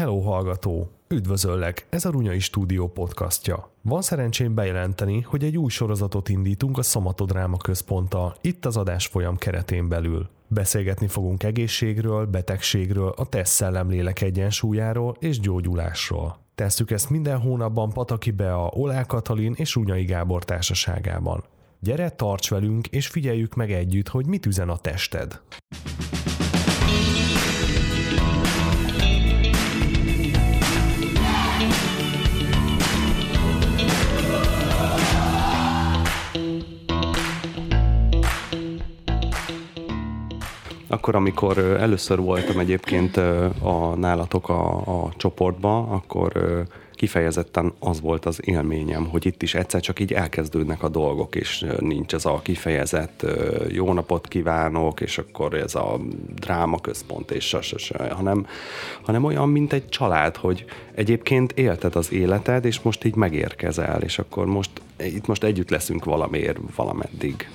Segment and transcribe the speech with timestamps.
[0.00, 0.90] Hello hallgató!
[1.08, 1.86] Üdvözöllek!
[1.90, 3.70] Ez a Runyai Stúdió podcastja.
[3.82, 9.36] Van szerencsém bejelenteni, hogy egy új sorozatot indítunk a Szomatodráma központtal, itt az adás folyam
[9.36, 10.28] keretén belül.
[10.46, 16.38] Beszélgetni fogunk egészségről, betegségről, a test szellem-lélek egyensúlyáról és gyógyulásról.
[16.54, 21.44] Tesszük ezt minden hónapban Pataki Bea, Olá Katalin és Runyai Gábor társaságában.
[21.80, 25.40] Gyere, tarts velünk, és figyeljük meg együtt, hogy mit üzen a tested.
[40.92, 43.16] Akkor, amikor először voltam egyébként
[43.62, 46.32] a nálatok a, a csoportban, akkor
[46.92, 51.66] kifejezetten az volt az élményem, hogy itt is egyszer csak így elkezdődnek a dolgok, és
[51.78, 53.26] nincs ez a kifejezett
[53.68, 55.98] jó napot kívánok, és akkor ez a
[56.34, 58.46] dráma központ, és se, hanem,
[59.02, 64.18] hanem olyan, mint egy család, hogy egyébként élted az életed, és most így megérkezel, és
[64.18, 67.48] akkor most itt most együtt leszünk valamiért, valameddig.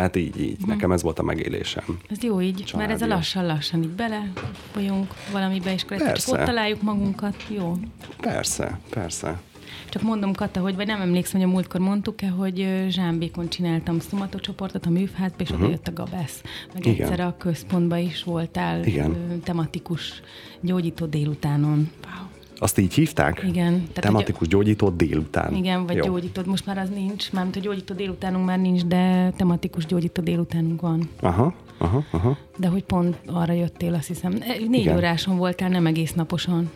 [0.00, 0.56] Tehát így, így.
[0.62, 0.68] Hm.
[0.68, 1.98] Nekem ez volt a megélésem.
[2.10, 2.88] Ez jó így, Családi.
[2.88, 4.32] mert ez a lassan-lassan így bele
[4.72, 7.44] folyunk valamibe, és akkor ott találjuk magunkat.
[7.48, 7.76] Jó.
[8.20, 9.40] Persze, persze.
[9.88, 14.86] Csak mondom, Kata, hogy vagy nem emlékszem, hogy a múltkor mondtuk-e, hogy Zsámbékon csináltam sztomatocsoportot
[14.86, 15.64] a műfházba, és uh-huh.
[15.64, 16.42] oda jött a Gabesz.
[16.74, 17.06] Meg Igen.
[17.06, 19.40] egyszer a központban is voltál Igen.
[19.44, 20.20] tematikus
[20.60, 21.90] gyógyító délutánon.
[22.04, 22.29] Wow.
[22.62, 23.42] Azt így hívták?
[23.48, 23.72] Igen.
[23.72, 25.54] Tehát Tematikus ugye, gyógyító délután.
[25.54, 26.04] Igen, vagy Jó.
[26.04, 30.80] gyógyító, most már az nincs, mármint a gyógyító délutánunk már nincs, de tematikus gyógyító délutánunk
[30.80, 31.08] van.
[31.20, 32.36] Aha, aha, aha.
[32.56, 34.32] De hogy pont arra jöttél, azt hiszem.
[34.68, 34.96] Négy igen.
[34.96, 36.70] óráson voltál, nem egész naposan.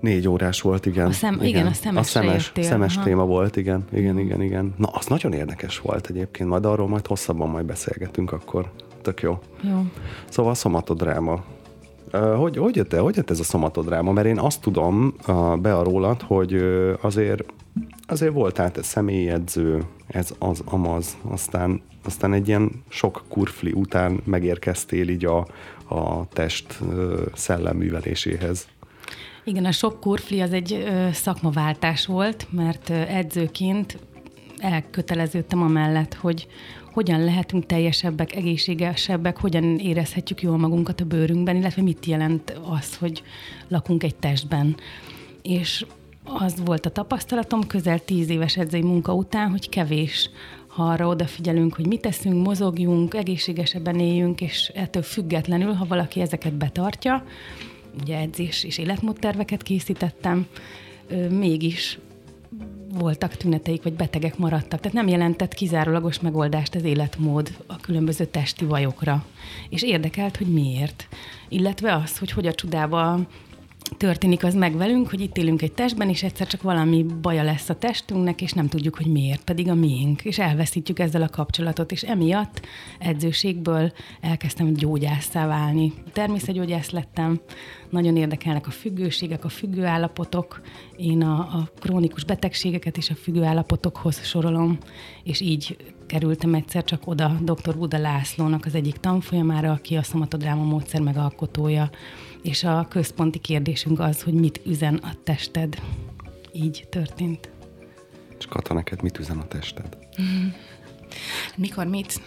[0.00, 1.06] Négy órás volt, igen.
[1.06, 4.42] A szem, igen, igen, a szemes, a szemes, jöttél, szemes téma volt, igen, igen, igen,
[4.42, 4.74] igen.
[4.76, 8.72] Na, az nagyon érdekes volt egyébként, majd arról majd hosszabban majd beszélgetünk akkor.
[9.02, 9.38] Tök jó.
[9.62, 9.84] Jó.
[10.28, 11.44] Szóval szomatodráma.
[12.12, 14.12] Hogy, hogy, jött, hogy jött ez a szomatodráma?
[14.12, 15.14] Mert én azt tudom
[15.60, 16.64] be a rólad, hogy
[17.00, 17.44] azért,
[18.06, 25.08] azért voltál te személyedző, ez az, amaz, aztán, aztán egy ilyen sok kurfli után megérkeztél
[25.08, 25.46] így a,
[25.88, 26.78] a test
[27.34, 28.66] szelleműveléséhez.
[29.44, 33.98] Igen, a sok kurfli az egy szakmaváltás volt, mert edzőként
[34.58, 36.46] elköteleződtem amellett, hogy,
[36.92, 43.22] hogyan lehetünk teljesebbek, egészségesebbek, hogyan érezhetjük jól magunkat a bőrünkben, illetve mit jelent az, hogy
[43.68, 44.76] lakunk egy testben.
[45.42, 45.84] És
[46.24, 50.30] az volt a tapasztalatom közel tíz éves edzői munka után, hogy kevés,
[50.66, 56.54] ha arra odafigyelünk, hogy mit teszünk, mozogjunk, egészségesebben éljünk, és ettől függetlenül, ha valaki ezeket
[56.54, 57.24] betartja,
[58.00, 60.46] ugye edzés és életmódterveket készítettem,
[61.30, 61.98] mégis
[62.98, 64.80] voltak tüneteik, vagy betegek maradtak.
[64.80, 69.24] Tehát nem jelentett kizárólagos megoldást az életmód a különböző testi vajokra.
[69.68, 71.08] És érdekelt, hogy miért.
[71.48, 73.18] Illetve az, hogy hogy a csodába
[73.96, 77.68] történik az meg velünk, hogy itt élünk egy testben, és egyszer csak valami baja lesz
[77.68, 81.92] a testünknek, és nem tudjuk, hogy miért, pedig a miénk, és elveszítjük ezzel a kapcsolatot,
[81.92, 82.60] és emiatt
[82.98, 85.92] edzőségből elkezdtem gyógyásszá válni.
[86.12, 87.40] Természetgyógyász lettem,
[87.90, 90.60] nagyon érdekelnek a függőségek, a függőállapotok,
[90.96, 94.78] én a, a krónikus betegségeket is a függőállapotokhoz sorolom,
[95.22, 95.76] és így
[96.06, 97.78] kerültem egyszer csak oda dr.
[97.78, 101.90] Buda Lászlónak az egyik tanfolyamára, aki a szomatodráma módszer megalkotója,
[102.42, 105.82] és a központi kérdésünk az, hogy mit üzen a tested.
[106.52, 107.50] Így történt.
[108.38, 109.96] És Kata, neked mit üzen a tested?
[110.22, 110.48] Mm.
[111.56, 112.20] Mikor mit?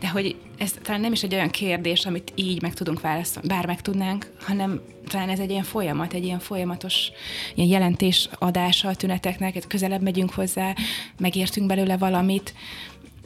[0.00, 3.66] De hogy ez talán nem is egy olyan kérdés, amit így meg tudunk válaszolni, bár
[3.66, 7.10] meg tudnánk, hanem talán ez egy ilyen folyamat, egy ilyen folyamatos
[7.54, 10.74] ilyen jelentés adása a tüneteknek, közelebb megyünk hozzá,
[11.18, 12.54] megértünk belőle valamit,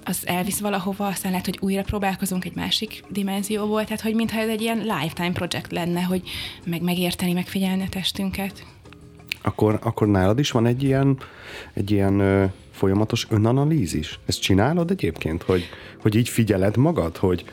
[0.08, 4.48] az elvisz valahova, aztán lehet, hogy újra próbálkozunk egy másik dimenzióból, tehát hogy mintha ez
[4.48, 6.22] egy ilyen lifetime project lenne, hogy
[6.64, 8.64] meg megérteni, megfigyelni a testünket.
[9.42, 11.18] Akkor, akkor nálad is van egy ilyen,
[11.72, 14.18] egy ilyen ö, folyamatos önanalízis?
[14.26, 15.68] Ezt csinálod egyébként, hogy,
[16.00, 17.44] hogy így figyeled magad, hogy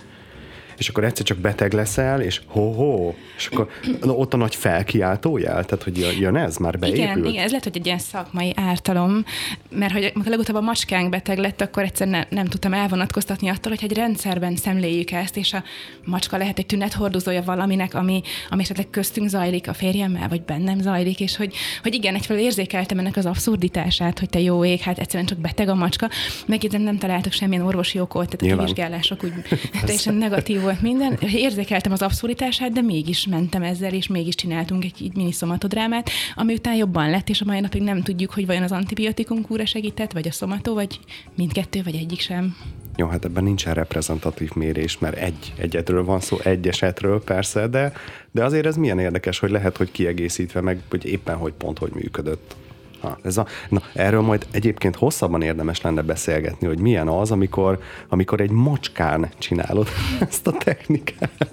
[0.77, 3.69] és akkor egyszer csak beteg leszel, és ho-ho, és akkor
[4.01, 7.03] ott a nagy felkiáltójel, tehát hogy jön ez, már beépült?
[7.03, 9.25] Igen, igen, ez lehet, hogy egy ilyen szakmai ártalom,
[9.69, 13.91] mert hogy legutóbb a macskánk beteg lett, akkor egyszer ne, nem tudtam elvonatkoztatni attól, hogy
[13.91, 15.63] egy rendszerben szemléljük ezt, és a
[16.05, 21.19] macska lehet egy tünethordozója valaminek, ami, ami esetleg köztünk zajlik a férjemmel, vagy bennem zajlik,
[21.19, 25.27] és hogy, hogy igen, egyfelől érzékeltem ennek az abszurditását, hogy te jó ég, hát egyszerűen
[25.27, 26.09] csak beteg a macska,
[26.45, 28.59] meg nem találtak semmilyen orvosi okot, tehát Nyilván.
[28.59, 29.33] a kivizsgálások úgy
[29.85, 31.17] teljesen negatív volt minden.
[31.33, 36.53] Érzékeltem az abszurditását, de mégis mentem ezzel, és mégis csináltunk egy, egy mini szomatodrámát, ami
[36.53, 40.11] után jobban lett, és a mai napig nem tudjuk, hogy vajon az antibiotikum kúra segített,
[40.11, 40.99] vagy a szomató, vagy
[41.35, 42.55] mindkettő, vagy egyik sem.
[42.95, 47.93] Jó, hát ebben nincsen reprezentatív mérés, mert egy egyetről van szó, egy esetről persze, de,
[48.31, 51.91] de azért ez milyen érdekes, hogy lehet, hogy kiegészítve meg, hogy éppen hogy pont hogy
[51.93, 52.55] működött.
[53.03, 57.79] Ha, ez a, na, erről majd egyébként hosszabban érdemes lenne beszélgetni, hogy milyen az, amikor,
[58.09, 59.87] amikor egy macskán csinálod
[60.29, 61.47] ezt a technikát.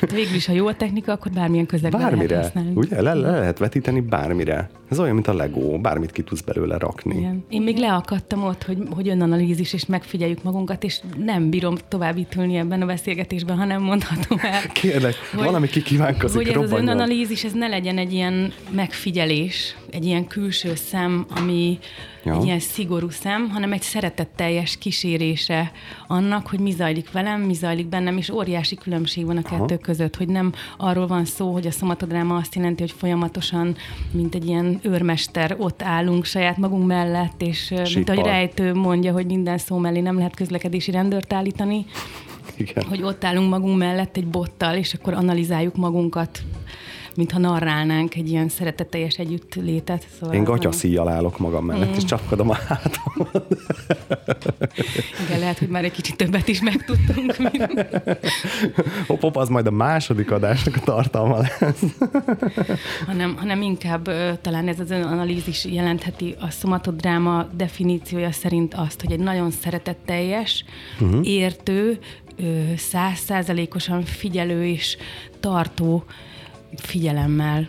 [0.00, 2.72] Végül is, ha jó a technika, akkor bármilyen közegben Bármire, lehet használni.
[2.74, 3.02] ugye?
[3.02, 4.70] Le, le lehet vetíteni bármire.
[4.90, 7.16] Ez olyan, mint a Lego, bármit ki tudsz belőle rakni.
[7.18, 7.44] Igen.
[7.48, 12.34] Én még leakadtam ott, hogy, hogy önanalízis, és megfigyeljük magunkat, és nem bírom tovább itt
[12.34, 14.60] ülni ebben a beszélgetésben, hanem mondhatom el.
[14.72, 16.88] Kérlek, hogy- valami kikívánkozik, Hogy ez az robbanjon.
[16.88, 21.78] önanalízis, ez ne legyen egy ilyen megfigyelés, egy ilyen külső szem, ami
[22.24, 22.34] Ja.
[22.34, 25.72] egy ilyen szigorú szem, hanem egy szeretetteljes kísérése
[26.06, 30.16] annak, hogy mi zajlik velem, mi zajlik bennem, és óriási különbség van a kettő között,
[30.16, 33.76] hogy nem arról van szó, hogy a szomatodráma azt jelenti, hogy folyamatosan,
[34.10, 39.12] mint egy ilyen őrmester, ott állunk saját magunk mellett, és ö, mint ahogy rejtő mondja,
[39.12, 41.86] hogy minden szó mellé nem lehet közlekedési rendőrt állítani,
[42.56, 42.84] Igen.
[42.88, 46.42] hogy ott állunk magunk mellett egy bottal, és akkor analizáljuk magunkat,
[47.18, 50.06] mintha narrálnánk egy ilyen szeretetteljes együttlétet.
[50.18, 51.96] Szóval Én gatyaszíjjal állok magam mellett, Mm.
[51.96, 53.12] és csapkodom a hátam.
[55.26, 57.38] Igen, lehet, hogy már egy kicsit többet is megtudtunk.
[57.38, 57.86] Mint...
[59.06, 61.82] Hopp, hopp, az majd a második adásnak a tartalma lesz.
[63.06, 64.10] hanem, hanem inkább
[64.40, 70.64] talán ez az önanalízis jelentheti a szomatodráma definíciója szerint azt, hogy egy nagyon szeretetteljes,
[71.00, 71.28] uh-huh.
[71.28, 71.98] értő,
[72.76, 74.96] százszázalékosan figyelő és
[75.40, 76.04] tartó
[76.76, 77.68] figyelemmel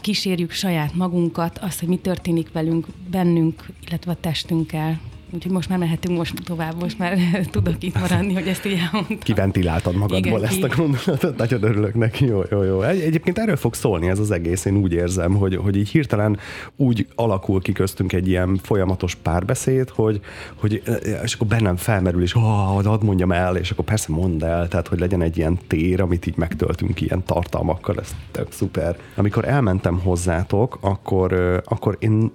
[0.00, 5.00] kísérjük saját magunkat, azt, hogy mi történik velünk, bennünk, illetve a testünkkel.
[5.30, 7.18] Úgyhogy most már mehetünk most tovább, most már
[7.50, 9.18] tudok itt maradni, hogy ezt így elmondtam.
[9.18, 12.82] Kiventiláltad magadból Igen, ezt a gondolatot, nagyon örülök neki, jó, jó, jó.
[12.82, 16.38] Egy, egyébként erről fog szólni ez az egész, én úgy érzem, hogy, hogy így hirtelen
[16.76, 20.20] úgy alakul ki köztünk egy ilyen folyamatos párbeszéd, hogy,
[20.54, 20.82] hogy
[21.22, 24.88] és akkor bennem felmerül, és oh, hadd mondjam el, és akkor persze mondd el, tehát
[24.88, 28.96] hogy legyen egy ilyen tér, amit így megtöltünk ilyen tartalmakkal, ez tök szuper.
[29.14, 32.30] Amikor elmentem hozzátok, akkor, akkor én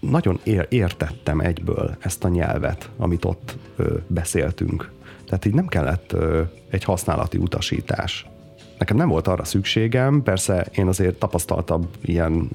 [0.00, 3.56] nagyon ér- értettem egyből ezt a nyelvet, amit ott
[4.06, 4.90] beszéltünk.
[5.26, 6.16] Tehát így nem kellett
[6.70, 8.26] egy használati utasítás.
[8.78, 12.50] Nekem nem volt arra szükségem, persze én azért tapasztaltabb ilyen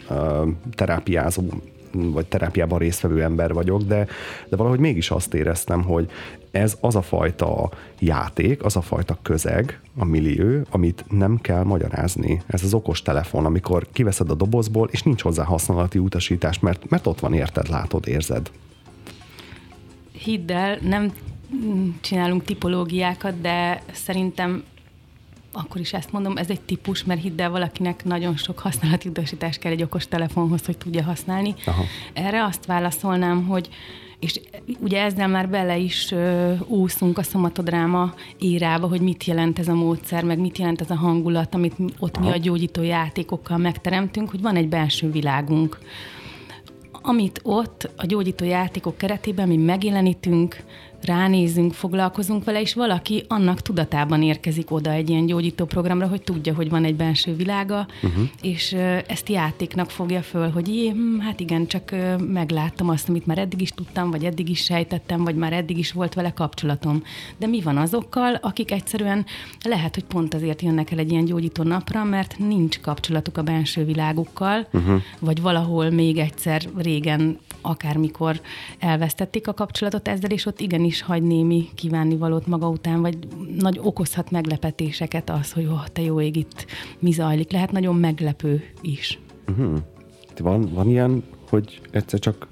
[0.76, 1.44] terápiázó
[1.92, 4.08] vagy terápiában résztvevő ember vagyok, de,
[4.50, 6.10] de valahogy mégis azt éreztem, hogy
[6.56, 12.42] ez az a fajta játék, az a fajta közeg, a millió, amit nem kell magyarázni.
[12.48, 17.08] Ez az okos telefon, amikor kiveszed a dobozból, és nincs hozzá használati utasítás, mert, mert
[17.08, 18.52] ott van, érted, látod, érzed.
[20.12, 21.14] Hidd el, nem
[22.02, 24.64] csinálunk tipológiákat, de szerintem
[25.52, 29.58] akkor is ezt mondom, ez egy típus, mert hidd el, valakinek nagyon sok használati utasítás
[29.58, 31.56] kell egy okos telefonhoz, hogy tudja használni.
[31.66, 31.84] Aha.
[32.14, 33.70] Erre azt válaszolnám, hogy
[34.20, 34.40] és
[34.80, 39.74] ugye ezzel már bele is ö, úszunk a szomatodráma írába, hogy mit jelent ez a
[39.74, 44.30] módszer, meg mit jelent ez a hangulat, amit mi- ott mi a gyógyító játékokkal megteremtünk,
[44.30, 45.80] hogy van egy belső világunk.
[47.02, 50.64] Amit ott a gyógyító játékok keretében mi megjelenítünk,
[51.06, 56.54] ránézünk, foglalkozunk vele, és valaki annak tudatában érkezik oda egy ilyen gyógyító programra, hogy tudja,
[56.54, 58.24] hogy van egy belső világa, uh-huh.
[58.42, 58.74] és
[59.08, 61.96] ezt játéknak fogja föl, hogy jé, hm, hát igen, csak
[62.28, 65.92] megláttam azt, amit már eddig is tudtam, vagy eddig is sejtettem, vagy már eddig is
[65.92, 67.04] volt vele kapcsolatom.
[67.38, 69.26] De mi van azokkal, akik egyszerűen
[69.64, 73.86] lehet, hogy pont azért jönnek el egy ilyen gyógyító napra, mert nincs kapcsolatuk a belső
[73.86, 75.02] világukkal, uh-huh.
[75.20, 78.42] vagy valahol még egyszer régen akármikor
[78.80, 83.18] elvesztették a kapcsolatot ezzel, és ott igenis hagy némi kívánnivalót maga után, vagy
[83.60, 86.66] nagy okozhat meglepetéseket az, hogy oh, te jó ég, itt
[87.00, 87.52] mi zajlik.
[87.52, 89.20] Lehet nagyon meglepő is.
[89.48, 89.78] Uh-huh.
[90.38, 92.48] Van, van ilyen, hogy egyszer csak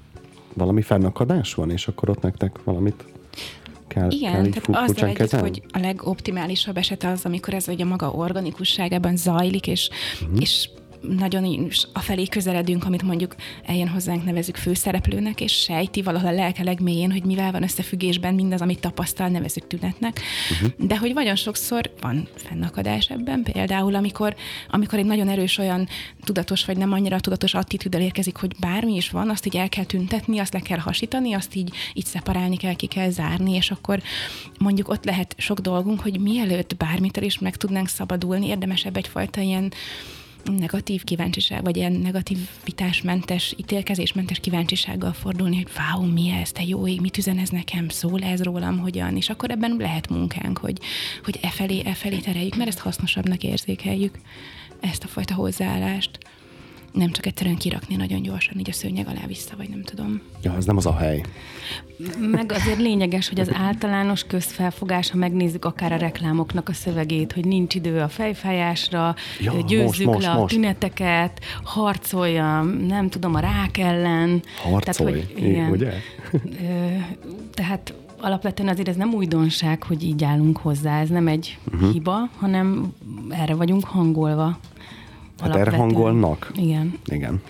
[0.54, 3.04] valami fennakadás van, és akkor ott nektek valamit
[3.88, 7.84] kell, kell Igen, így tehát azzal együtt, hogy a legoptimálisabb eset az, amikor ez ugye
[7.84, 9.90] a maga organikusságában zajlik, és,
[10.22, 10.40] uh-huh.
[10.40, 10.68] és
[11.08, 13.34] nagyon is afelé közeledünk, amit mondjuk
[13.66, 18.60] eljön hozzánk nevezük főszereplőnek, és sejti valahol a lelke legmélyén, hogy mivel van összefüggésben mindaz,
[18.60, 20.20] amit tapasztal, nevezük tünetnek.
[20.50, 20.86] Uh-huh.
[20.86, 24.34] De hogy nagyon sokszor van fennakadás ebben, például amikor,
[24.70, 25.88] amikor egy nagyon erős olyan
[26.24, 29.84] tudatos, vagy nem annyira tudatos attitűddel érkezik, hogy bármi is van, azt így el kell
[29.84, 34.02] tüntetni, azt le kell hasítani, azt így, így szeparálni kell, ki kell zárni, és akkor
[34.58, 39.72] mondjuk ott lehet sok dolgunk, hogy mielőtt bármitől is meg tudnánk szabadulni, érdemesebb egyfajta ilyen
[40.44, 47.00] negatív kíváncsiság, vagy ilyen negativitásmentes, ítélkezésmentes kíváncsisággal fordulni, hogy váó, mi ez, te jó ég,
[47.00, 50.78] mit üzen ez nekem, szól ez rólam, hogyan, és akkor ebben lehet munkánk, hogy,
[51.24, 54.18] hogy e felé, e felé tereljük, mert ezt hasznosabbnak érzékeljük,
[54.80, 56.18] ezt a fajta hozzáállást.
[56.94, 60.20] Nem csak egyszerűen kirakni nagyon gyorsan, így a szőnyeg alá vissza, vagy nem tudom.
[60.42, 61.22] Ja, ez nem az a hely.
[62.18, 67.44] Meg azért lényeges, hogy az általános közfelfogás, ha megnézzük akár a reklámoknak a szövegét, hogy
[67.44, 70.54] nincs idő a fejfájásra, Ja, győzzük most, le most, a most.
[70.54, 74.42] tüneteket, harcoljam, nem tudom, a rák ellen.
[74.62, 75.70] Harcolj, Tehát, hogy, igen.
[75.70, 75.92] ugye?
[77.54, 81.92] Tehát alapvetően azért ez nem újdonság, hogy így állunk hozzá, ez nem egy uh-huh.
[81.92, 82.94] hiba, hanem
[83.30, 84.58] erre vagyunk hangolva.
[85.40, 86.52] Hát erre hangolnak.
[86.56, 86.98] Igen.
[87.04, 87.42] Igen.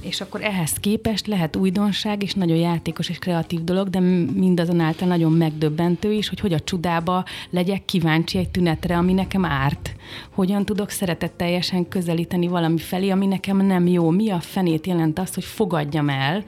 [0.00, 4.00] És akkor ehhez képest lehet újdonság, és nagyon játékos és kreatív dolog, de
[4.34, 9.94] mindazonáltal nagyon megdöbbentő is, hogy hogy a csudába legyek kíváncsi egy tünetre, ami nekem árt.
[10.30, 14.10] Hogyan tudok szeretetteljesen közelíteni valami felé, ami nekem nem jó.
[14.10, 16.44] Mi a fenét jelent azt, hogy fogadjam el,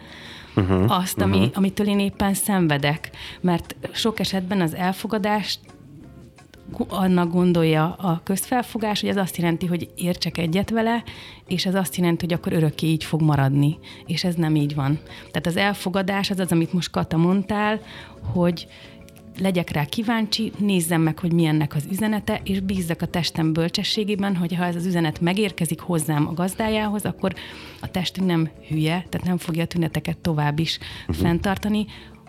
[0.57, 1.53] uh-huh, azt, ami, uh-huh.
[1.55, 3.11] amitől én éppen szenvedek.
[3.41, 5.59] Mert sok esetben az elfogadást
[6.89, 11.03] annak gondolja a közfelfogás, hogy ez azt jelenti, hogy értsek egyet vele,
[11.47, 13.79] és ez azt jelenti, hogy akkor örökké így fog maradni.
[14.07, 14.99] És ez nem így van.
[15.17, 17.81] Tehát az elfogadás az az, amit most Kata mondtál,
[18.33, 18.67] hogy
[19.39, 24.37] legyek rá kíváncsi, nézzem meg, hogy mi ennek az üzenete, és bízzak a testem bölcsességében,
[24.37, 27.35] hogy ha ez az üzenet megérkezik hozzám a gazdájához, akkor
[27.81, 31.25] a testünk nem hülye, tehát nem fogja a tüneteket tovább is uh-huh.
[31.25, 31.87] fenntartani,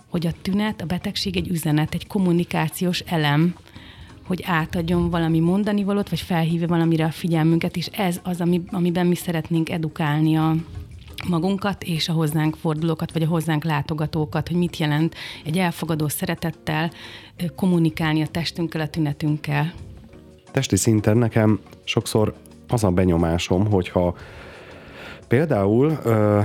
[0.09, 3.55] hogy a tünet, a betegség egy üzenet, egy kommunikációs elem,
[4.27, 9.05] hogy átadjon valami mondani valót, vagy felhívja valamire a figyelmünket, és ez az, ami, amiben
[9.05, 10.55] mi szeretnénk edukálni a
[11.27, 15.15] magunkat és a hozzánk fordulókat, vagy a hozzánk látogatókat, hogy mit jelent
[15.45, 16.91] egy elfogadó szeretettel
[17.55, 19.73] kommunikálni a testünkkel, a tünetünkkel.
[20.51, 22.33] Testi szinten nekem sokszor
[22.67, 24.15] az a benyomásom, hogyha
[25.27, 26.39] például ö,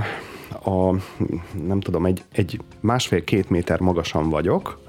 [0.63, 0.93] a,
[1.65, 4.79] nem tudom, egy, egy másfél-két méter magasan vagyok,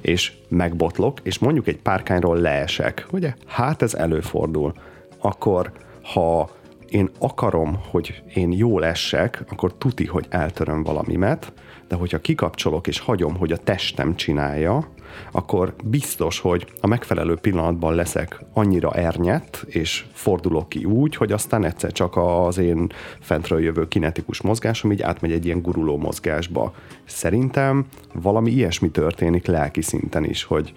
[0.00, 3.34] és megbotlok, és mondjuk egy párkányról leesek, ugye?
[3.46, 4.72] Hát ez előfordul.
[5.18, 6.50] Akkor, ha
[6.90, 11.52] én akarom, hogy én jól essek, akkor tuti, hogy eltöröm valamimet,
[11.88, 14.88] de hogyha kikapcsolok és hagyom, hogy a testem csinálja,
[15.30, 21.64] akkor biztos, hogy a megfelelő pillanatban leszek annyira ernyett, és fordulok ki úgy, hogy aztán
[21.64, 26.74] egyszer csak az én fentről jövő kinetikus mozgásom így átmegy egy ilyen guruló mozgásba.
[27.04, 30.72] Szerintem valami ilyesmi történik lelki szinten is, hogy,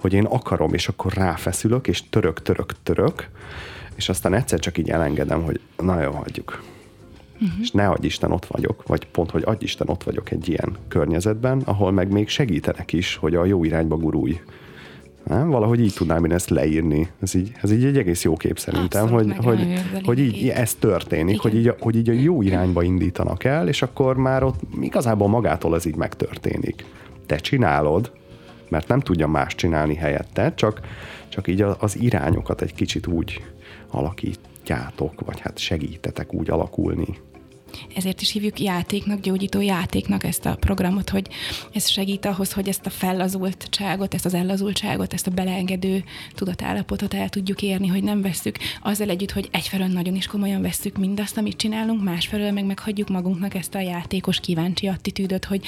[0.00, 3.28] hogy én akarom, és akkor ráfeszülök, és török, török, török,
[3.94, 6.62] és aztán egyszer csak így elengedem, hogy na jó, hagyjuk.
[7.34, 7.60] Uh-huh.
[7.60, 10.76] És ne adj Isten, ott vagyok, vagy pont, hogy adj Isten, ott vagyok egy ilyen
[10.88, 14.40] környezetben, ahol meg még segítenek is, hogy a jó irányba gurulj.
[15.24, 15.50] Nem?
[15.50, 17.08] Valahogy így tudnám én ezt leírni.
[17.22, 20.74] Ez így, ez így egy egész jó kép szerintem, Abszolút hogy, hogy, hogy így ez
[20.74, 21.50] történik, Igen.
[21.50, 25.28] hogy így, a, hogy így a jó irányba indítanak el, és akkor már ott igazából
[25.28, 26.84] magától ez így megtörténik.
[27.26, 28.12] Te csinálod,
[28.68, 30.80] mert nem tudja más csinálni helyette, csak,
[31.28, 33.42] csak így az irányokat egy kicsit úgy
[33.92, 37.18] alakítjátok, vagy hát segítetek úgy alakulni.
[37.94, 41.28] Ezért is hívjuk játéknak, gyógyító játéknak ezt a programot, hogy
[41.72, 47.28] ez segít ahhoz, hogy ezt a fellazultságot, ezt az ellazultságot, ezt a beleengedő tudatállapotot el
[47.28, 51.56] tudjuk érni, hogy nem vesszük azzal együtt, hogy egyfelől nagyon is komolyan vesszük mindazt, amit
[51.56, 55.64] csinálunk, másfelől meg meghagyjuk magunknak ezt a játékos kíváncsi attitűdöt, hogy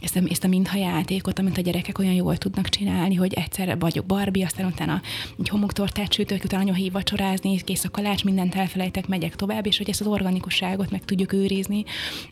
[0.00, 3.74] ezt a, ezt a mintha játékot, amit a gyerekek olyan jól tudnak csinálni, hogy egyszerre
[3.74, 5.02] vagyok Barbie, aztán utána
[5.38, 9.78] egy homoktortát sütök, utána anya hív vacsorázni, kész a kalács, mindent elfelejtek, megyek tovább, és
[9.78, 11.47] hogy ezt az organikusságot meg tudjuk őrizni,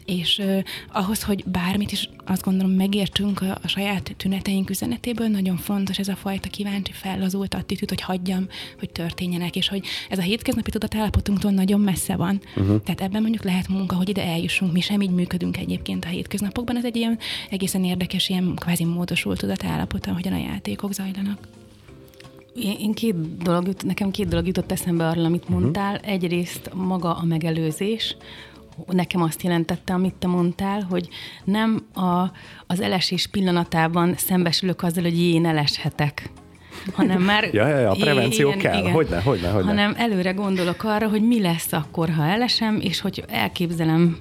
[0.04, 0.58] és uh,
[0.92, 6.08] ahhoz, hogy bármit is azt gondolom megértsünk a, a saját tüneteink üzenetéből, nagyon fontos ez
[6.08, 8.46] a fajta kíváncsi, fellazult attitűd, hogy hagyjam,
[8.78, 12.40] hogy történjenek, és hogy ez a hétköznapi tudatállapotunktól nagyon messze van.
[12.56, 12.82] Uh-huh.
[12.82, 14.72] Tehát ebben mondjuk lehet munka, hogy ide eljussunk.
[14.72, 16.76] Mi sem így működünk egyébként a hétköznapokban.
[16.76, 17.18] Ez egy ilyen
[17.50, 21.38] egészen érdekes, ilyen kvázi módosult tudatállapot, ahogyan a játékok zajlanak.
[22.54, 25.94] Én, én két dolog, jut- nekem két dolog jutott eszembe arról, amit mondtál.
[25.94, 26.10] Uh-huh.
[26.10, 28.16] Egyrészt maga a megelőzés,
[28.86, 31.08] nekem azt jelentette, amit te mondtál, hogy
[31.44, 32.30] nem a,
[32.66, 36.30] az elesés pillanatában szembesülök azzal, hogy én eleshetek,
[36.92, 37.48] hanem már...
[37.52, 38.90] Ja, ja, ja, a prevenció ilyen- kell.
[38.90, 39.68] Hogyne, hogyne, hogyne.
[39.68, 44.18] Hanem előre gondolok arra, hogy mi lesz akkor, ha elesem, és hogy elképzelem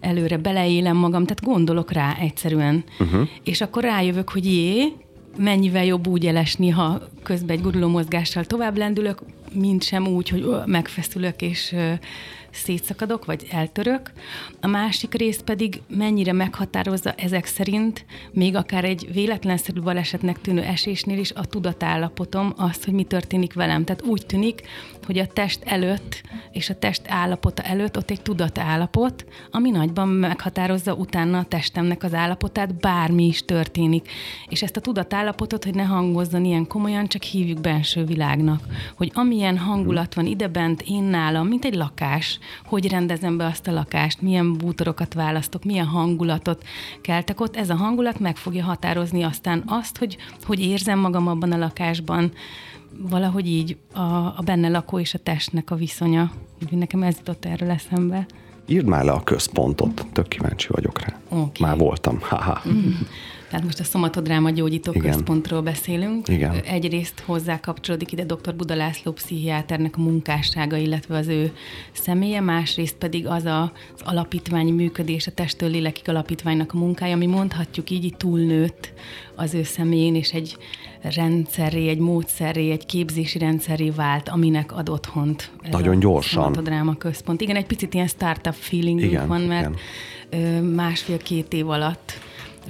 [0.00, 2.84] előre beleélem magam, tehát gondolok rá egyszerűen.
[2.98, 3.28] Uh-huh.
[3.44, 4.92] És akkor rájövök, hogy jé,
[5.38, 9.18] mennyivel jobb úgy elesni, ha közben egy guruló mozgással tovább lendülök,
[9.52, 11.74] mint sem úgy, hogy megfeszülök és
[12.50, 14.12] szétszakadok, vagy eltörök.
[14.60, 21.18] A másik rész pedig mennyire meghatározza ezek szerint, még akár egy véletlenszerű balesetnek tűnő esésnél
[21.18, 23.84] is a tudatállapotom azt, hogy mi történik velem.
[23.84, 24.62] Tehát úgy tűnik,
[25.08, 26.22] hogy a test előtt
[26.52, 32.14] és a test állapota előtt ott egy tudatállapot, ami nagyban meghatározza utána a testemnek az
[32.14, 34.10] állapotát, bármi is történik.
[34.48, 38.60] És ezt a tudatállapotot, hogy ne hangozzon ilyen komolyan, csak hívjuk benső világnak.
[38.96, 42.38] Hogy ami milyen hangulat van idebent, én nálam, mint egy lakás.
[42.64, 46.64] Hogy rendezem be azt a lakást, milyen bútorokat választok, milyen hangulatot
[47.00, 47.56] keltek ott.
[47.56, 52.32] Ez a hangulat meg fogja határozni aztán azt, hogy, hogy érzem magam abban a lakásban,
[52.98, 56.30] valahogy így a, a benne lakó és a testnek a viszonya.
[56.62, 58.26] Úgyhogy nekem ez jutott erről eszembe.
[58.66, 61.18] Írd már le a központot, tök kíváncsi vagyok rá.
[61.28, 61.68] Okay.
[61.68, 62.62] Már voltam, haha.
[62.68, 62.90] Mm.
[63.48, 65.12] Tehát most a szomatodráma gyógyító Igen.
[65.12, 66.28] központról beszélünk.
[66.28, 66.54] Igen.
[66.64, 68.54] Egyrészt hozzá kapcsolódik ide dr.
[68.56, 71.52] Buda László pszichiáternek a munkássága, illetve az ő
[71.92, 73.62] személye, másrészt pedig az a,
[73.94, 78.92] az alapítványi működés, a testől lélekig alapítványnak a munkája, ami mondhatjuk így, így túlnőtt
[79.34, 80.56] az ő személyén, és egy
[81.02, 85.50] rendszerré, egy módszerré, egy képzési rendszeré vált, aminek ad otthont.
[85.62, 86.54] Ez Nagyon gyorsan.
[86.54, 87.40] A dráma központ.
[87.40, 89.70] Igen, egy picit ilyen startup feelingünk van, mert
[90.74, 92.12] másfél-két év alatt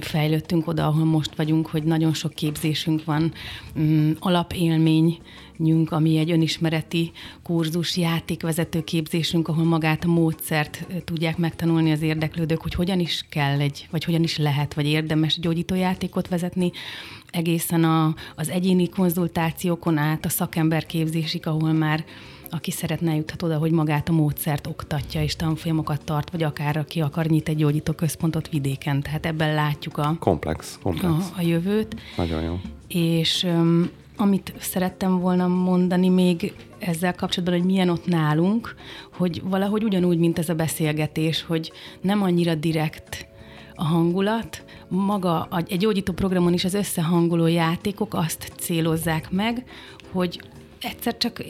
[0.05, 3.33] fejlődtünk oda, ahol most vagyunk, hogy nagyon sok képzésünk van,
[3.79, 7.11] mm, alapélményünk, ami egy önismereti
[7.43, 13.59] kurzus, játékvezető képzésünk, ahol magát a módszert tudják megtanulni az érdeklődők, hogy hogyan is kell
[13.59, 16.71] egy, vagy hogyan is lehet, vagy érdemes gyógyítójátékot vezetni,
[17.31, 22.05] egészen a, az egyéni konzultációkon át a szakemberképzésig, ahol már
[22.49, 27.01] aki szeretne juthat oda, hogy magát a módszert oktatja és tanfolyamokat tart, vagy akár aki
[27.01, 29.01] akar nyit egy gyógyító központot vidéken.
[29.01, 31.13] Tehát ebben látjuk a, komplex, komplex.
[31.13, 31.95] a, a jövőt.
[32.17, 32.59] Nagyon jó.
[32.87, 38.75] És um, amit szerettem volna mondani még ezzel kapcsolatban, hogy milyen ott nálunk,
[39.13, 43.27] hogy valahogy ugyanúgy, mint ez a beszélgetés, hogy nem annyira direkt
[43.75, 49.63] a hangulat, maga egy gyógyító programon is az összehangoló játékok azt célozzák meg,
[50.11, 50.41] hogy
[50.81, 51.43] egyszer csak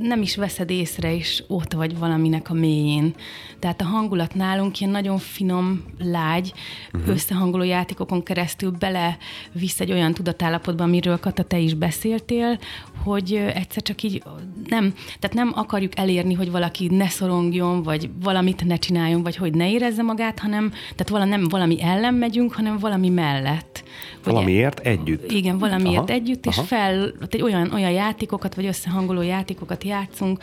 [0.00, 3.14] nem is veszed észre, és ott vagy valaminek a mélyén.
[3.58, 6.52] Tehát a hangulat nálunk ilyen nagyon finom, lágy,
[6.92, 7.10] uh-huh.
[7.10, 9.16] összehangoló játékokon keresztül bele
[9.52, 12.58] visz egy olyan tudatállapotba, amiről Kata, te is beszéltél,
[13.04, 14.22] hogy egyszer csak így
[14.68, 19.54] nem, tehát nem akarjuk elérni, hogy valaki ne szorongjon, vagy valamit ne csináljon, vagy hogy
[19.54, 23.82] ne érezze magát, hanem tehát vala, nem valami ellen megyünk, hanem valami mellett.
[24.24, 25.32] Valamiért együtt.
[25.32, 26.66] Igen, valamiért aha, együtt, és aha.
[26.66, 30.42] fel, egy olyan, olyan játékokat, vagy összehangoló játékokat játszunk,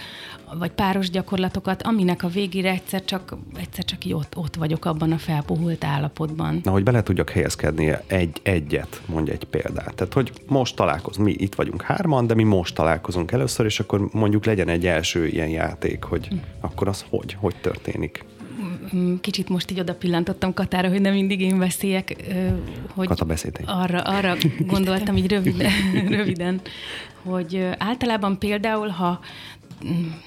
[0.54, 5.12] vagy páros gyakorlatokat, aminek a végére egyszer csak, egyszer csak így ott, ott vagyok abban
[5.12, 6.60] a felpuhult állapotban.
[6.64, 9.96] Na, hogy bele tudjak helyezkedni egy, egyet, mondja egy példát.
[9.96, 14.10] Tehát, hogy most találkozunk, mi itt vagyunk hárman, de mi most találkozunk először, és akkor
[14.12, 16.36] mondjuk legyen egy első ilyen játék, hogy hm.
[16.60, 18.26] akkor az hogy, hogy történik?
[18.96, 22.16] Mm, kicsit most így oda pillantottam Katára, hogy nem mindig én beszéljek,
[22.88, 23.26] hogy Kata
[23.66, 24.36] arra, arra
[24.68, 25.72] gondoltam így röviden,
[26.08, 26.62] röviden,
[27.24, 29.20] hogy általában például, ha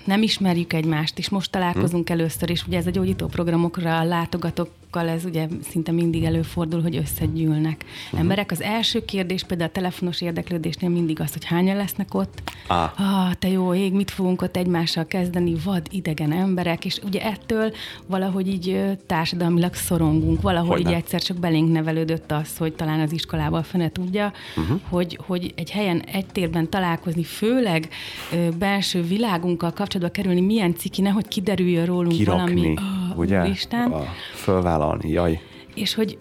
[0.04, 2.12] nem ismerjük egymást, és most találkozunk hm.
[2.12, 6.96] először, és ugye ez a gyógyító programokra látogatok sokkal ez ugye szinte mindig előfordul, hogy
[6.96, 8.20] összegyűlnek uh-huh.
[8.20, 8.50] emberek.
[8.50, 12.42] Az első kérdés például a telefonos érdeklődésnél mindig az, hogy hányan lesznek ott.
[12.66, 13.00] Ah.
[13.00, 17.72] ah, te jó ég, mit fogunk ott egymással kezdeni, vad idegen emberek, és ugye ettől
[18.06, 20.90] valahogy így társadalmilag szorongunk, valahogy Hogyne.
[20.90, 24.80] így egyszer csak belénk nevelődött az, hogy talán az iskolával fene tudja, uh-huh.
[24.88, 27.88] hogy, hogy egy helyen, egy térben találkozni, főleg
[28.32, 29.02] ö, belső
[29.48, 32.74] világunkkal kapcsolatba kerülni, milyen ciki, nehogy kiderüljön rólunk Kirakni, valami.
[33.12, 33.40] Oh, ugye?
[33.40, 33.92] Úristen.
[33.92, 34.02] A
[34.34, 35.40] fölvállalni, jaj.
[35.74, 36.18] És hogy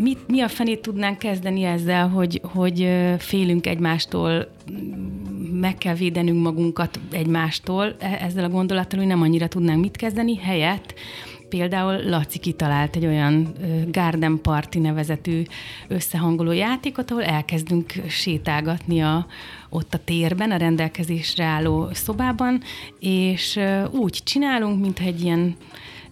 [0.00, 4.50] mit, mi a fenét tudnánk kezdeni ezzel, hogy, hogy félünk egymástól,
[5.52, 10.36] meg kell védenünk magunkat egymástól, e, ezzel a gondolattal, hogy nem annyira tudnánk mit kezdeni,
[10.36, 10.94] helyett
[11.48, 13.52] például Laci kitalált egy olyan
[13.90, 15.42] Garden Party nevezetű
[15.88, 19.26] összehangoló játékot, ahol elkezdünk sétálgatni a,
[19.68, 22.62] ott a térben, a rendelkezésre álló szobában,
[22.98, 25.56] és úgy csinálunk, mintha egy ilyen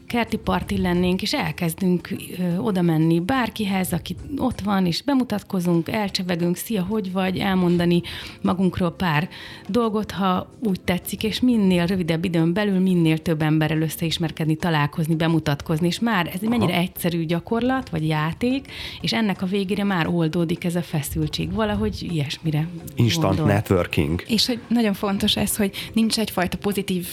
[0.07, 6.57] kerti parti lennénk, és elkezdünk ö, oda menni bárkihez, aki ott van, és bemutatkozunk, elcsevegünk,
[6.57, 8.03] szia, hogy vagy, elmondani
[8.43, 9.29] magunkról pár
[9.69, 15.87] dolgot, ha úgy tetszik, és minél rövidebb időn belül, minél több emberrel összeismerkedni, találkozni, bemutatkozni,
[15.87, 20.65] és már ez egy mennyire egyszerű gyakorlat, vagy játék, és ennek a végére már oldódik
[20.65, 22.69] ez a feszültség, valahogy ilyesmire.
[22.95, 23.55] Instant gondol.
[23.55, 24.23] networking.
[24.27, 27.07] És hogy nagyon fontos ez, hogy nincs egyfajta pozitív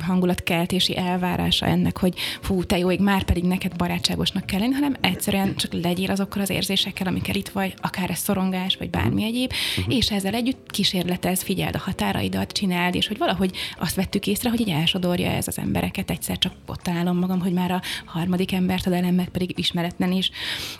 [0.00, 4.96] hangulatkeltési elvárása ennek, hogy fú, te jó ég, már pedig neked barátságosnak kell lenni, hanem
[5.00, 9.26] egyszerűen csak legyél azokkal az érzésekkel, amikkel itt vagy, akár ez szorongás, vagy bármi uh-huh.
[9.26, 9.94] egyéb, uh-huh.
[9.94, 14.60] és ezzel együtt kísérletez, figyeld a határaidat, csináld, és hogy valahogy azt vettük észre, hogy
[14.60, 18.86] így elsodorja ez az embereket, egyszer csak ott találom magam, hogy már a harmadik embert
[18.86, 20.30] ad meg pedig ismeretlen is,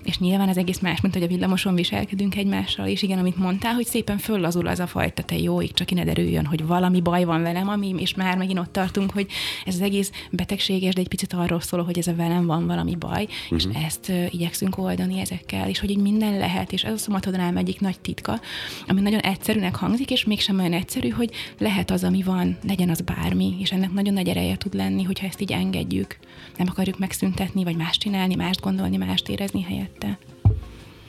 [0.04, 3.74] és nyilván ez egész más, mint hogy a villamoson viselkedünk egymással, és igen, amit mondtál,
[3.74, 7.24] hogy szépen föllazul az a fajta, te jó, csak ki ne derüljön, hogy valami baj
[7.24, 9.26] van velem, ami, és már megint ott tartunk, hogy
[9.64, 12.66] ez az egész betegséges, de egy picit amit arról szól, hogy ez a velem van
[12.66, 13.58] valami baj, uh-huh.
[13.58, 13.84] és mhm.
[13.84, 17.80] ezt uh, igyekszünk oldani ezekkel, és hogy így minden lehet, és ez a szomatodrám egyik
[17.80, 18.40] nagy titka,
[18.86, 23.00] ami nagyon egyszerűnek hangzik, és mégsem olyan egyszerű, hogy lehet az, ami van, legyen az
[23.00, 26.18] bármi, és ennek nagyon nagy ereje tud lenni, hogyha ezt így engedjük.
[26.56, 30.18] Nem akarjuk megszüntetni, vagy más csinálni, mást gondolni, mást érezni helyette.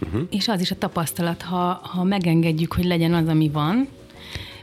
[0.01, 0.21] Uh-huh.
[0.29, 3.87] És az is a tapasztalat, ha, ha megengedjük, hogy legyen az, ami van,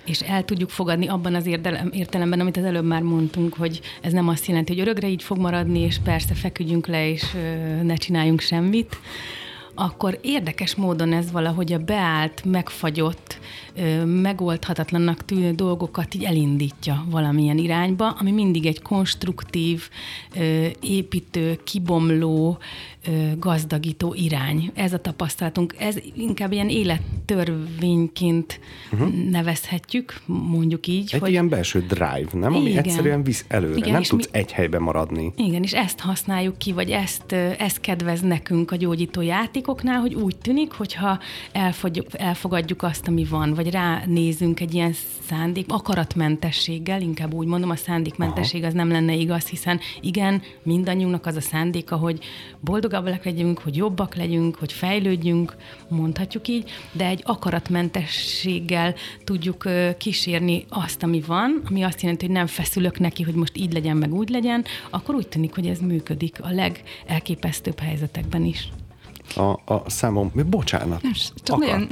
[0.09, 1.47] és el tudjuk fogadni abban az
[1.93, 5.39] értelemben, amit az előbb már mondtunk, hogy ez nem azt jelenti, hogy örökre így fog
[5.39, 7.25] maradni, és persze feküdjünk le, és
[7.83, 8.99] ne csináljunk semmit,
[9.75, 13.39] akkor érdekes módon ez valahogy a beállt, megfagyott,
[14.05, 19.89] megoldhatatlannak tűnő dolgokat így elindítja valamilyen irányba, ami mindig egy konstruktív,
[20.81, 22.59] építő, kibomló,
[23.39, 24.71] gazdagító irány.
[24.75, 25.75] Ez a tapasztalatunk.
[25.79, 28.61] Ez inkább ilyen élettörvényként
[28.93, 29.09] uh-huh.
[29.31, 31.11] nevezhetjük, mondjuk így.
[31.13, 31.31] Egy hogy...
[31.31, 32.55] ilyen belső drive, nem?
[32.55, 32.85] Ami igen.
[32.85, 33.77] egyszerűen visz előre.
[33.77, 34.39] Igen, nem tudsz mi...
[34.39, 35.33] egy helyben maradni.
[35.37, 40.37] Igen, és ezt használjuk ki, vagy ezt, ezt kedvez nekünk a gyógyító játékoknál, hogy úgy
[40.37, 41.19] tűnik, hogyha
[41.53, 44.95] elfogadjuk, elfogadjuk azt, ami van, vagy ránézünk egy ilyen
[45.29, 48.69] szándék, akaratmentességgel, inkább úgy mondom, a szándékmentesség Aha.
[48.69, 52.19] az nem lenne igaz, hiszen igen, mindannyiunknak az a szándéka, hogy
[53.01, 55.57] boldogabbak legyünk, hogy jobbak legyünk, hogy fejlődjünk,
[55.89, 62.47] mondhatjuk így, de egy akaratmentességgel tudjuk kísérni azt, ami van, ami azt jelenti, hogy nem
[62.47, 66.39] feszülök neki, hogy most így legyen, meg úgy legyen, akkor úgy tűnik, hogy ez működik
[66.43, 68.69] a legelképesztőbb helyzetekben is
[69.37, 71.01] a, a számom, mi bocsánat,
[71.43, 71.69] csak akar.
[71.69, 71.89] nagyon.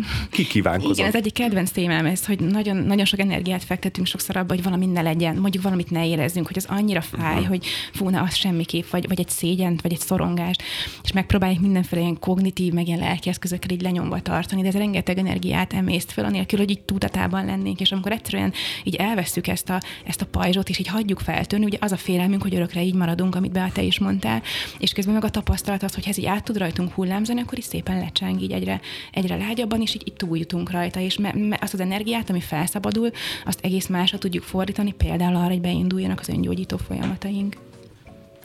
[0.90, 4.62] Igen, ez egyik kedvenc témám ez, hogy nagyon, nagyon sok energiát fektetünk sokszor abba, hogy
[4.62, 7.48] valami ne legyen, mondjuk valamit ne érezzünk, hogy az annyira fáj, uh-huh.
[7.48, 10.62] hogy fú, ne, az semmiképp, vagy, vagy egy szégyent, vagy egy szorongást,
[11.02, 15.18] és megpróbáljuk mindenféle ilyen kognitív, meg ilyen lelki eszközökkel így lenyomva tartani, de ez rengeteg
[15.18, 18.52] energiát emészt föl, anélkül, hogy így tudatában lennénk, és amikor egyszerűen
[18.84, 22.42] így elveszük ezt a, ezt a pajzsot, és így hagyjuk feltörni, ugye az a félelmünk,
[22.42, 24.42] hogy örökre így maradunk, amit be te is mondtál,
[24.78, 27.58] és közben meg a tapasztalat az, hogy ez így át tud rajtunk hullám, hullámzani, akkor
[27.58, 28.80] is szépen lecseng így egyre,
[29.12, 33.10] egyre lágyabban, és így, így túljutunk rajta, és me, me, azt az energiát, ami felszabadul,
[33.44, 37.56] azt egész másra tudjuk fordítani, például arra, hogy beinduljanak az öngyógyító folyamataink.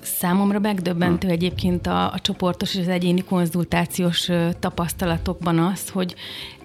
[0.01, 1.33] Számomra megdöbbentő hm.
[1.33, 6.15] egyébként a, a csoportos és az egyéni konzultációs tapasztalatokban az, hogy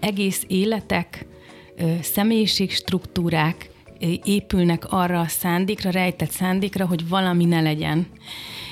[0.01, 1.27] egész életek,
[2.01, 3.71] személyiségstruktúrák
[4.25, 8.07] épülnek arra a szándékra, rejtett szándékra, hogy valami ne legyen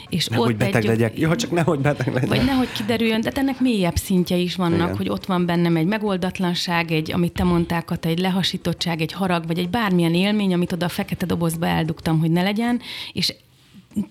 [0.08, 1.18] és nehogy ott beteg egy, legyek.
[1.18, 2.28] Jó, csak nehogy beteg legyek.
[2.28, 4.96] Vagy nehogy kiderüljön, de ennek mélyebb szintje is vannak, Igen.
[4.96, 9.58] hogy ott van bennem egy megoldatlanság, egy, amit te mondták, egy lehasítottság, egy harag, vagy
[9.58, 12.80] egy bármilyen élmény, amit oda a fekete dobozba eldugtam, hogy ne legyen,
[13.12, 13.34] és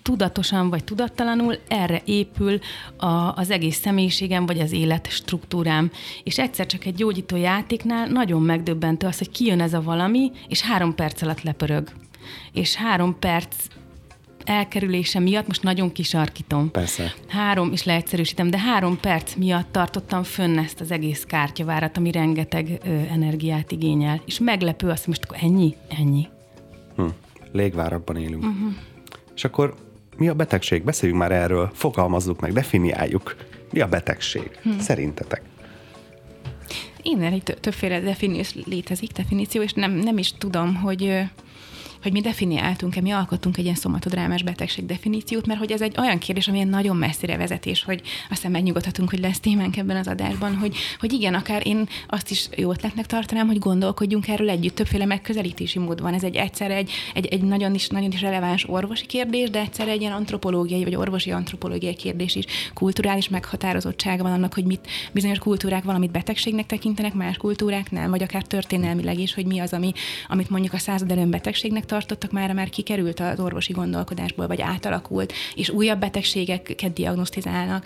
[0.01, 2.59] tudatosan vagy tudattalanul erre épül
[2.97, 5.91] a, az egész személyiségem, vagy az élet struktúrám.
[6.23, 10.61] És egyszer csak egy gyógyító játéknál nagyon megdöbbentő az, hogy kijön ez a valami, és
[10.61, 11.89] három perc alatt lepörög.
[12.53, 13.55] És három perc
[14.45, 16.71] elkerülése miatt, most nagyon kisarkítom.
[16.71, 17.13] Persze.
[17.27, 22.79] Három, és leegyszerűsítem, de három perc miatt tartottam fönn ezt az egész kártyavárat, ami rengeteg
[22.85, 24.21] ö, energiát igényel.
[24.25, 25.75] És meglepő azt, hogy most akkor ennyi?
[25.87, 26.27] Ennyi.
[26.95, 27.05] Hm.
[27.51, 28.43] Légvárakban élünk.
[28.43, 28.73] Uh-huh.
[29.35, 29.75] És akkor
[30.17, 30.83] mi a betegség?
[30.83, 33.35] Beszéljünk már erről, fogalmazzuk meg, definiáljuk.
[33.71, 34.59] Mi a betegség?
[34.61, 34.77] Hm.
[34.79, 35.41] Szerintetek?
[37.03, 41.23] Én többféle definíció létezik, definíció, és nem, nem is tudom, hogy
[42.03, 46.17] hogy mi definiáltunk-e, mi alkottunk egy ilyen szomatodrámás betegség definíciót, mert hogy ez egy olyan
[46.17, 50.75] kérdés, ami nagyon messzire vezetés, hogy aztán megnyugodhatunk, hogy lesz témánk ebben az adásban, hogy,
[50.99, 54.75] hogy igen, akár én azt is jó ötletnek tartanám, hogy gondolkodjunk erről együtt.
[54.75, 56.13] Többféle megközelítési mód van.
[56.13, 59.87] Ez egy egyszer egy, egy, egy nagyon, is, nagyon is releváns orvosi kérdés, de egyszer
[59.87, 62.45] egy ilyen antropológiai vagy orvosi antropológiai kérdés is.
[62.73, 68.23] Kulturális meghatározottság van annak, hogy mit bizonyos kultúrák valamit betegségnek tekintenek, más kultúrák nem, vagy
[68.23, 69.91] akár történelmileg is, hogy mi az, ami,
[70.27, 75.33] amit mondjuk a század előn betegségnek tartottak, már már kikerült az orvosi gondolkodásból, vagy átalakult,
[75.55, 77.85] és újabb betegségeket diagnosztizálnak.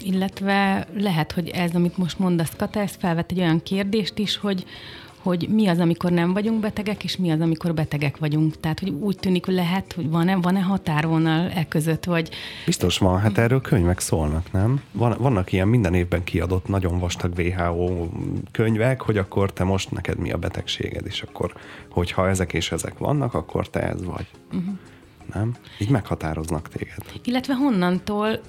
[0.00, 4.64] Illetve lehet, hogy ez, amit most mondasz, Kata, ez felvet egy olyan kérdést is, hogy,
[5.26, 8.60] hogy mi az, amikor nem vagyunk betegek, és mi az, amikor betegek vagyunk.
[8.60, 12.30] Tehát, hogy úgy tűnik, hogy lehet, hogy van-e, van-e határvonal e között, vagy...
[12.64, 14.80] Biztos van, hát erről könyvek szólnak, nem?
[14.92, 18.08] Van, vannak ilyen minden évben kiadott nagyon vastag WHO
[18.52, 21.52] könyvek, hogy akkor te most neked mi a betegséged, és akkor,
[21.90, 24.26] hogyha ezek és ezek vannak, akkor te ez vagy.
[24.52, 24.78] Uh-huh
[25.32, 25.54] nem?
[25.78, 27.20] Így meghatároznak téged.
[27.24, 28.40] Illetve honnantól,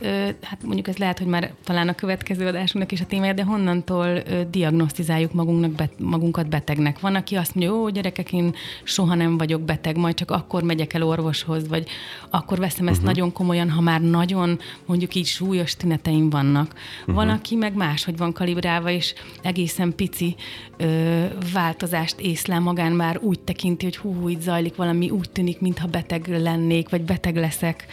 [0.42, 4.24] hát mondjuk ez lehet, hogy már talán a következő adásunknak is a témája, de honnantól
[4.50, 7.00] diagnosztizáljuk magunknak, bet, magunkat betegnek.
[7.00, 10.94] Van, aki azt mondja, ó, gyerekek, én soha nem vagyok beteg, majd csak akkor megyek
[10.94, 11.88] el orvoshoz, vagy
[12.30, 13.14] akkor veszem ezt uh-huh.
[13.14, 16.74] nagyon komolyan, ha már nagyon, mondjuk így súlyos tüneteim vannak.
[17.00, 17.16] Uh-huh.
[17.16, 20.36] Van, aki meg máshogy van kalibrálva, és egészen pici
[20.78, 25.60] ö, változást észlel magán, már úgy tekinti, hogy hú, hú, itt zajlik valami, úgy tűnik,
[25.60, 27.86] mintha beteg lenne lennék, vagy beteg leszek.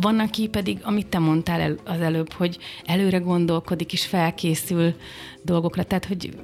[0.00, 4.94] Van, aki pedig, amit te mondtál el, az előbb, hogy előre gondolkodik és felkészül
[5.42, 6.36] dolgokra, tehát hogy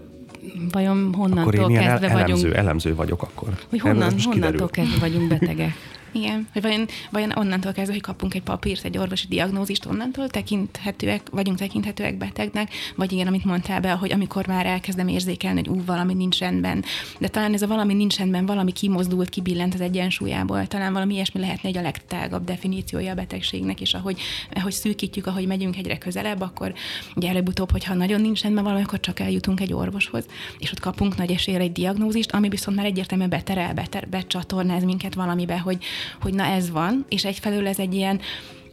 [0.72, 2.54] vajon honnantól akkor én kezdve elemző, vagyunk...
[2.54, 3.48] elemző vagyok akkor.
[3.70, 5.72] Hogy honnan, honnantól kezdve vagyunk betegek.
[6.12, 11.22] Igen, hogy vajon, vajon onnantól kezdve, hogy kapunk egy papírt, egy orvosi diagnózist, onnantól tekinthetőek,
[11.30, 15.84] vagyunk tekinthetőek betegnek, vagy igen, amit mondtál be, hogy amikor már elkezdem érzékelni, hogy ú,
[15.84, 16.84] valami nincs rendben.
[17.18, 20.66] De talán ez a valami nincs rendben, valami kimozdult, kibillent az egyensúlyából.
[20.66, 24.20] Talán valami ilyesmi lehetne egy a legtágabb definíciója a betegségnek, és ahogy,
[24.54, 26.74] ahogy szűkítjük, ahogy megyünk egyre közelebb, akkor
[27.14, 30.24] ugye előbb-utóbb, hogyha nagyon nincs rendben valami, akkor csak eljutunk egy orvoshoz,
[30.58, 35.14] és ott kapunk nagy esélye egy diagnózist, ami viszont már egyértelműen beterel, beter, becsatornáz minket
[35.14, 35.84] valamibe, hogy
[36.20, 38.20] hogy na ez van, és egyfelől ez egy ilyen,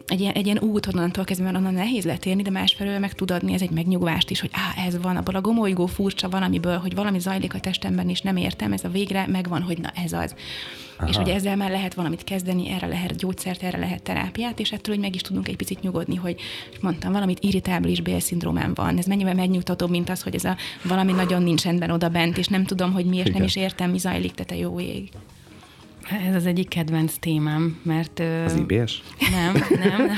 [0.07, 3.31] egy ilyen, egy ilyen út onnantól kezdve, mert onnan nehéz letérni, de másfelől meg tud
[3.31, 6.95] adni ez egy megnyugvást is, hogy á, ez van, abból a gomolygó furcsa valamiből, hogy
[6.95, 10.35] valami zajlik a testemben, és nem értem, ez a végre megvan, hogy na ez az.
[10.99, 11.09] Aha.
[11.09, 14.95] És hogy ezzel már lehet valamit kezdeni, erre lehet gyógyszert, erre lehet terápiát, és ettől,
[14.95, 16.35] hogy meg is tudunk egy picit nyugodni, hogy
[16.81, 18.97] mondtam, valamit irritábilis bélszindrómám van.
[18.97, 22.47] Ez mennyivel megnyugtatóbb, mint az, hogy ez a valami nagyon nincs rendben oda bent, és
[22.47, 23.37] nem tudom, hogy miért Igen.
[23.37, 25.09] nem is értem, mi zajlik, te, te jó ég.
[26.27, 28.19] Ez az egyik kedvenc témám, mert...
[28.45, 29.01] Az IBS?
[29.31, 30.11] Nem, nem.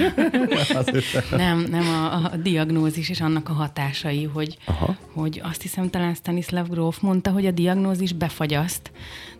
[1.38, 4.96] nem, nem a, a diagnózis és annak a hatásai, hogy, Aha.
[5.14, 8.92] hogy azt hiszem talán Stanislav Grof mondta, hogy a diagnózis befagyaszt.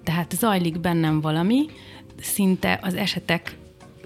[0.04, 1.66] Tehát zajlik bennem valami,
[2.22, 3.58] szinte az esetek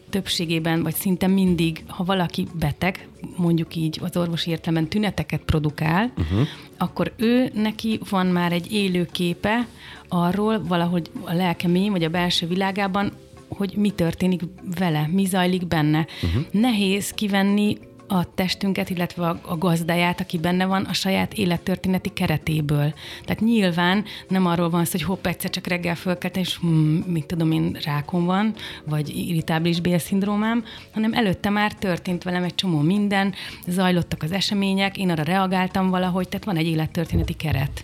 [0.10, 6.48] többségében, vagy szinte mindig, ha valaki beteg, mondjuk így az orvosi értelemben tüneteket produkál, uh-huh.
[6.78, 9.68] akkor ő neki van már egy élő képe
[10.08, 13.12] arról valahogy a lelkemény, vagy a belső világában,
[13.48, 14.42] hogy mi történik
[14.78, 16.08] vele, mi zajlik benne.
[16.24, 16.44] Uh-huh.
[16.52, 22.94] Nehéz kivenni a testünket, illetve a, gazdáját, aki benne van, a saját élettörténeti keretéből.
[23.24, 26.68] Tehát nyilván nem arról van szó, hogy hopp, egyszer csak reggel fölkeltem, és hm,
[27.12, 30.64] mit tudom én, rákom van, vagy irritábilis bélszindrómám,
[30.94, 33.34] hanem előtte már történt velem egy csomó minden,
[33.68, 37.84] zajlottak az események, én arra reagáltam valahogy, tehát van egy élettörténeti keret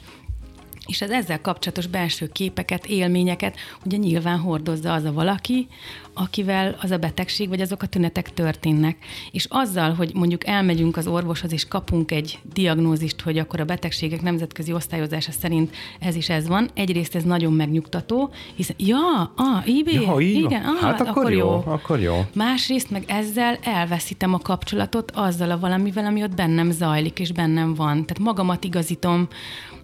[0.87, 5.67] és az ezzel kapcsolatos belső képeket, élményeket ugye nyilván hordozza az a valaki,
[6.13, 8.97] akivel az a betegség vagy azok a tünetek történnek.
[9.31, 14.21] És azzal, hogy mondjuk elmegyünk az orvoshoz és kapunk egy diagnózist, hogy akkor a betegségek
[14.21, 19.87] nemzetközi osztályozása szerint ez is ez van, egyrészt ez nagyon megnyugtató, hiszen ja, ah, IB,
[19.87, 22.25] ja, igen, ah, hát akkor, akkor jó, jó, akkor jó.
[22.33, 27.73] Másrészt meg ezzel elveszítem a kapcsolatot azzal a valamivel, ami ott bennem zajlik és bennem
[27.73, 28.05] van.
[28.05, 29.27] Tehát magamat igazítom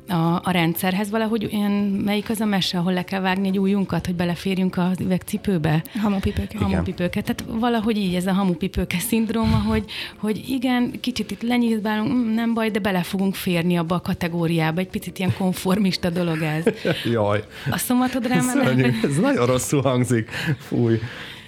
[0.08, 1.72] a, a rendszerhez valahogy olyan,
[2.06, 5.84] melyik az a mese, ahol le kell vágni egy újunkat, hogy beleférjünk az üvegcipőbe?
[6.02, 6.58] Hamupipőke.
[6.58, 7.22] Hamupipőke.
[7.22, 9.86] Tehát valahogy így ez a hamupipőke szindróma, hogy,
[10.18, 14.80] hogy igen, kicsit itt lenyízbálunk, mm, nem baj, de bele fogunk férni abba a kategóriába.
[14.80, 16.66] Egy picit ilyen konformista dolog ez.
[17.14, 17.44] Jaj.
[17.72, 18.80] A szomatodrámán...
[18.80, 20.30] Ez, ez nagyon rosszul hangzik.
[20.60, 21.00] Fúj.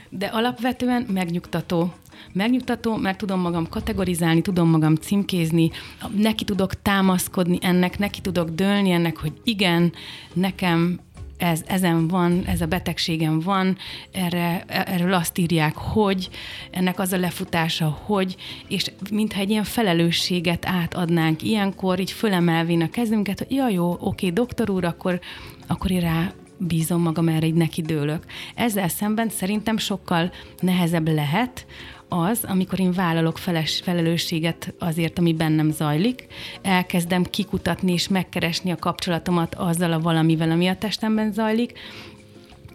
[0.09, 1.93] De alapvetően megnyugtató
[2.33, 5.71] megnyugtató, mert tudom magam kategorizálni, tudom magam címkézni,
[6.15, 9.93] neki tudok támaszkodni ennek, neki tudok dőlni ennek, hogy igen,
[10.33, 10.99] nekem
[11.39, 13.77] ez, ezen van, ez a betegségem van,
[14.11, 16.29] erre, erről azt írják, hogy,
[16.71, 18.35] ennek az a lefutása, hogy,
[18.67, 24.29] és mintha egy ilyen felelősséget átadnánk ilyenkor, így fölemelvén a kezünket, hogy ja, jó, oké,
[24.29, 25.19] doktor úr, akkor,
[25.67, 28.25] akkor én rá bízom magam, erre így neki dőlök.
[28.55, 31.65] Ezzel szemben szerintem sokkal nehezebb lehet,
[32.09, 36.27] az, amikor én vállalok feles, felelősséget azért, ami bennem zajlik,
[36.61, 41.73] elkezdem kikutatni és megkeresni a kapcsolatomat azzal a valamivel, ami a testemben zajlik,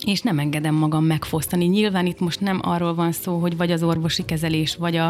[0.04, 1.64] és nem engedem magam megfosztani.
[1.64, 5.06] Nyilván itt most nem arról van szó, hogy vagy az orvosi kezelés, vagy a,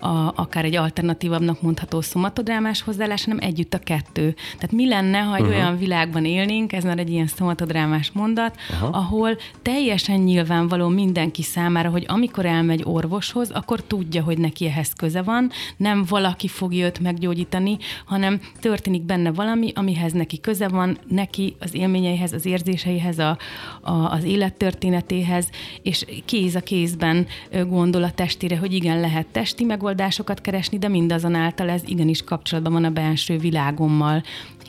[0.00, 4.34] a, akár egy alternatívabbnak mondható szomatodrámás hozzáállás, hanem együtt a kettő.
[4.54, 5.56] Tehát mi lenne, ha egy uh-huh.
[5.56, 8.96] olyan világban élnénk, ez már egy ilyen szomatodrámás mondat, uh-huh.
[8.96, 15.22] ahol teljesen nyilvánvaló mindenki számára, hogy amikor elmegy orvoshoz, akkor tudja, hogy neki ehhez köze
[15.22, 21.56] van, nem valaki fogja őt meggyógyítani, hanem történik benne valami, amihez neki köze van, neki
[21.60, 23.38] az élményeihez, az érzéseihez, a,
[23.80, 25.48] a, az élettörténetéhez,
[25.82, 27.26] és kéz a kézben
[27.66, 32.84] gondol a testére, hogy igen, lehet testi megoldásokat keresni, de mindazonáltal ez igenis kapcsolatban van
[32.84, 34.22] a belső világommal,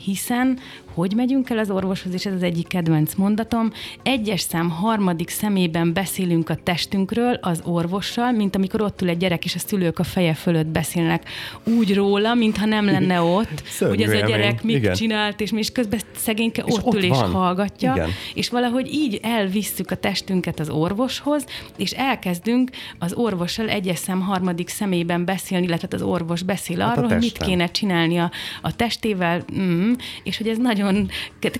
[0.04, 0.58] hiszen
[0.94, 3.72] hogy megyünk el az orvoshoz, és ez az egyik kedvenc mondatom,
[4.02, 9.44] egyes szám harmadik szemében beszélünk a testünkről az orvossal, mint amikor ott ül egy gyerek,
[9.44, 11.28] és a szülők a feje fölött beszélnek
[11.64, 14.94] úgy róla, mintha nem lenne ott, Szörnyű hogy ez a gyerek mit Igen.
[14.94, 17.32] csinált, és mi is közben szegényke és ott, ott ül és van.
[17.32, 18.08] hallgatja, Igen.
[18.34, 21.44] és valahogy így elvisszük a testünket az orvoshoz,
[21.76, 27.08] és elkezdünk az orvossal egyes szám harmadik szemében beszélni, illetve az orvos beszél hát arról,
[27.08, 28.30] hogy mit kéne csinálni a,
[28.62, 30.79] a testével, mm, és hogy ez nagyon,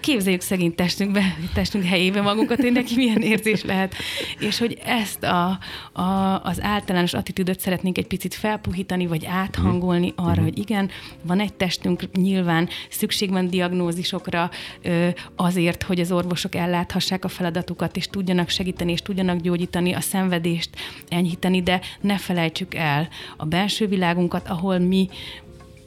[0.00, 3.94] képzeljük szegény testünkbe, testünk helyébe magunkat, hogy neki milyen érzés lehet,
[4.38, 5.58] és hogy ezt a,
[5.92, 10.44] a, az általános attitűdöt szeretnénk egy picit felpuhítani, vagy áthangolni arra, uh-huh.
[10.44, 10.90] hogy igen,
[11.22, 14.50] van egy testünk, nyilván szükség van diagnózisokra
[15.36, 20.70] azért, hogy az orvosok elláthassák a feladatukat, és tudjanak segíteni, és tudjanak gyógyítani, a szenvedést
[21.08, 25.08] enyhíteni, de ne felejtsük el a belső világunkat, ahol mi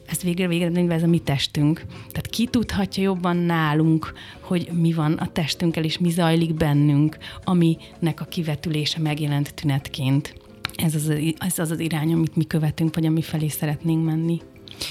[0.06, 1.84] ez végre végre ez a mi testünk.
[1.88, 8.20] Tehát ki tudhatja jobban nálunk, hogy mi van a testünkkel, és mi zajlik bennünk, aminek
[8.20, 10.34] a kivetülése megjelent tünetként.
[10.76, 14.40] Ez az, ez az az irány, amit mi követünk, vagy ami felé szeretnénk menni.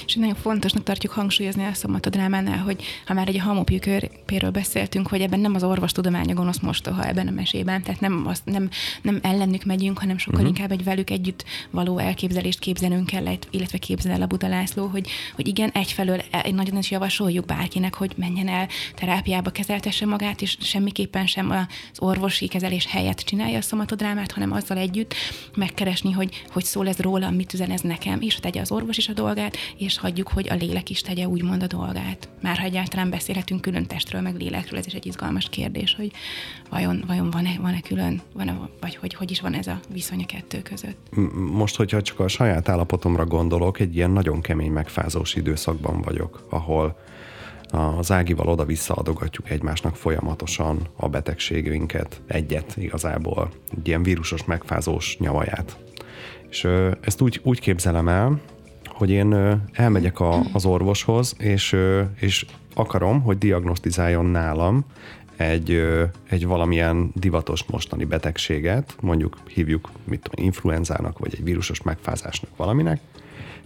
[0.06, 5.40] És nagyon fontosnak tartjuk hangsúlyozni a szomatodrámánál, hogy ha már egy hamupjükörpéről beszéltünk, hogy ebben
[5.40, 8.68] nem az orvostudomány a gonosz mostoha ebben a mesében, tehát nem, azt, nem,
[9.02, 10.56] nem ellenük megyünk, hanem sokkal uh-huh.
[10.56, 15.08] inkább egy velük együtt való elképzelést képzelünk el, illetve képzel el a Buda László, hogy,
[15.34, 20.56] hogy igen, egyfelől egy nagyon is javasoljuk bárkinek, hogy menjen el terápiába, kezeltesse magát, és
[20.60, 21.66] semmiképpen sem az
[21.98, 25.14] orvosi kezelés helyett csinálja a szomatodrámát, hanem azzal együtt
[25.54, 29.08] megkeresni, hogy, hogy szól ez rólam, mit üzen ez nekem, és tegye az orvos is
[29.08, 32.28] a dolgát, és hagyjuk, hogy a lélek is tegye úgymond a dolgát.
[32.42, 36.12] Már ha egyáltalán beszélhetünk külön testről, meg lélekről, ez is egy izgalmas kérdés, hogy
[36.70, 40.26] vajon, vajon van-e, van-e külön, van-e, vagy hogy, hogy is van ez a viszony a
[40.26, 41.08] kettő között.
[41.52, 46.96] Most, hogyha csak a saját állapotomra gondolok, egy ilyen nagyon kemény megfázós időszakban vagyok, ahol
[47.70, 55.76] az Ágival oda-vissza adogatjuk egymásnak folyamatosan a betegségünket, egyet igazából, egy ilyen vírusos megfázós nyavaját.
[56.50, 56.68] És
[57.00, 58.40] ezt úgy, úgy képzelem el,
[58.94, 61.76] hogy én elmegyek a, az orvoshoz, és,
[62.20, 64.84] és akarom, hogy diagnosztizáljon nálam
[65.36, 65.82] egy,
[66.28, 73.00] egy valamilyen divatos mostani betegséget, mondjuk hívjuk mit tudom, influenzának, vagy egy vírusos megfázásnak valaminek,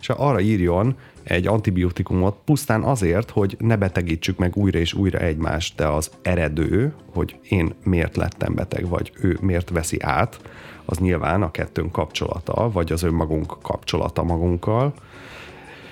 [0.00, 5.76] és arra írjon egy antibiotikumot pusztán azért, hogy ne betegítsük meg újra és újra egymást,
[5.76, 10.40] de az eredő, hogy én miért lettem beteg, vagy ő miért veszi át,
[10.84, 14.94] az nyilván a kettőnk kapcsolata, vagy az önmagunk kapcsolata magunkkal,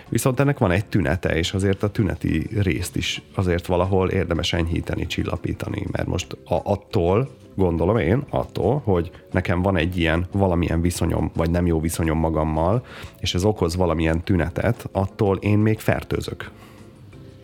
[0.08, 5.06] Viszont ennek van egy tünete, és azért a tüneti részt is azért valahol érdemes enyhíteni,
[5.06, 11.30] csillapítani, mert most a, attól, gondolom én, attól, hogy nekem van egy ilyen valamilyen viszonyom,
[11.34, 12.84] vagy nem jó viszonyom magammal,
[13.20, 16.50] és ez okoz valamilyen tünetet, attól én még fertőzök.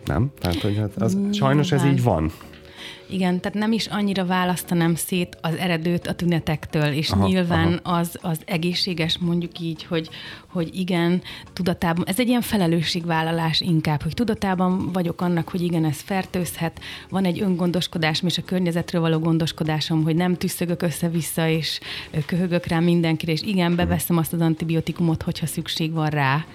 [0.05, 0.31] Nem?
[0.39, 2.31] Tehát, hogy hát az, sajnos ez így van.
[3.09, 7.97] Igen, tehát nem is annyira választanám szét az eredőt a tünetektől, és aha, nyilván aha.
[7.97, 10.09] Az, az egészséges, mondjuk így, hogy,
[10.47, 11.21] hogy igen,
[11.53, 17.25] tudatában, ez egy ilyen felelősségvállalás inkább, hogy tudatában vagyok annak, hogy igen, ez fertőzhet, van
[17.25, 21.79] egy öngondoskodásom és a környezetről való gondoskodásom, hogy nem tüsszögök össze-vissza, és
[22.25, 26.45] köhögök rá mindenkire, és igen, beveszem azt az antibiotikumot, hogyha szükség van rá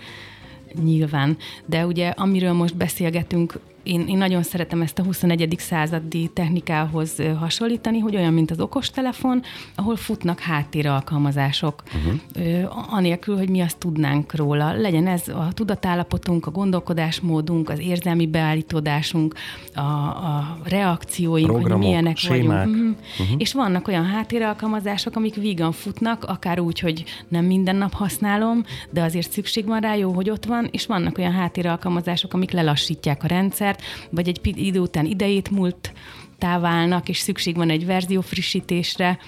[0.82, 1.36] nyilván.
[1.66, 5.54] De ugye amiről most beszélgetünk, én, én nagyon szeretem ezt a 21.
[5.58, 9.42] századi technikához hasonlítani, hogy olyan, mint az okostelefon,
[9.74, 12.94] ahol futnak háttéralkalmazások, uh-huh.
[12.94, 14.72] anélkül, hogy mi azt tudnánk róla.
[14.72, 19.34] Legyen ez a tudatállapotunk, a gondolkodásmódunk, az érzelmi beállítódásunk,
[19.74, 22.64] a, a reakcióink, Programok, hogy milyenek sémák.
[22.64, 22.76] vagyunk.
[22.76, 22.96] Uh-huh.
[23.18, 23.40] Uh-huh.
[23.40, 29.02] És vannak olyan háttéralkalmazások, amik vígan futnak, akár úgy, hogy nem minden nap használom, de
[29.02, 33.26] azért szükség van rá, jó, hogy ott van, és vannak olyan háttéralkalmazások, amik lelassítják a
[33.26, 33.77] rendszert,
[34.10, 35.92] vagy egy idő után idejét múlt
[36.38, 39.18] válnak, és szükség van egy verzió frissítésre,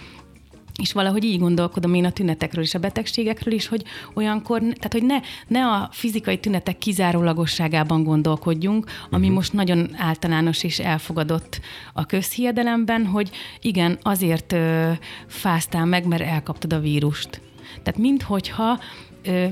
[0.80, 3.84] és valahogy így gondolkodom én a tünetekről és a betegségekről is, hogy
[4.14, 9.34] olyankor, tehát hogy ne, ne a fizikai tünetek kizárólagosságában gondolkodjunk, ami uh-huh.
[9.34, 11.60] most nagyon általános és elfogadott
[11.92, 14.90] a közhiedelemben, hogy igen, azért ö,
[15.26, 17.40] fáztál meg, mert elkaptad a vírust.
[17.82, 18.80] Tehát minthogyha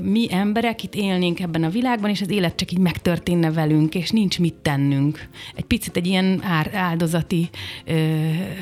[0.01, 4.09] mi emberek itt élnénk ebben a világban, és az élet csak így megtörténne velünk, és
[4.09, 5.27] nincs mit tennünk.
[5.55, 7.49] Egy picit egy ilyen áldozati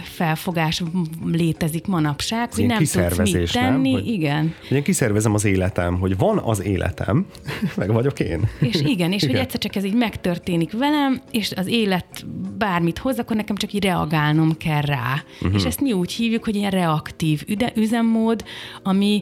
[0.04, 0.84] felfogás
[1.32, 3.92] létezik manapság, hogy nem tudsz mit tenni.
[3.92, 4.02] Nem?
[4.02, 4.54] Hogy, igen.
[4.68, 7.26] Hogy én kiszervezem az életem, hogy van az életem,
[7.78, 8.50] meg vagyok én.
[8.60, 9.36] És igen, és igen.
[9.36, 12.26] hogy egyszer csak ez így megtörténik velem, és az élet
[12.58, 15.24] bármit hoz, akkor nekem csak így reagálnom kell rá.
[15.42, 15.56] Uh-huh.
[15.56, 17.44] És ezt mi úgy hívjuk, hogy ilyen reaktív
[17.76, 18.44] üzemmód,
[18.84, 19.22] ami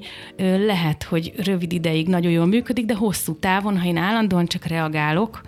[0.65, 5.41] lehet, hogy rövid ideig nagyon jól működik, de hosszú távon, ha én állandóan csak reagálok,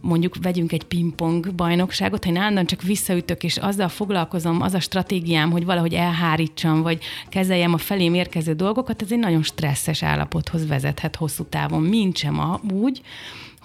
[0.00, 4.80] mondjuk vegyünk egy pingpong bajnokságot, ha én állandóan csak visszaütök, és azzal foglalkozom, az a
[4.80, 10.66] stratégiám, hogy valahogy elhárítsam, vagy kezeljem a felém érkező dolgokat, ez egy nagyon stresszes állapothoz
[10.66, 11.82] vezethet hosszú távon.
[11.82, 12.60] Mint sem a,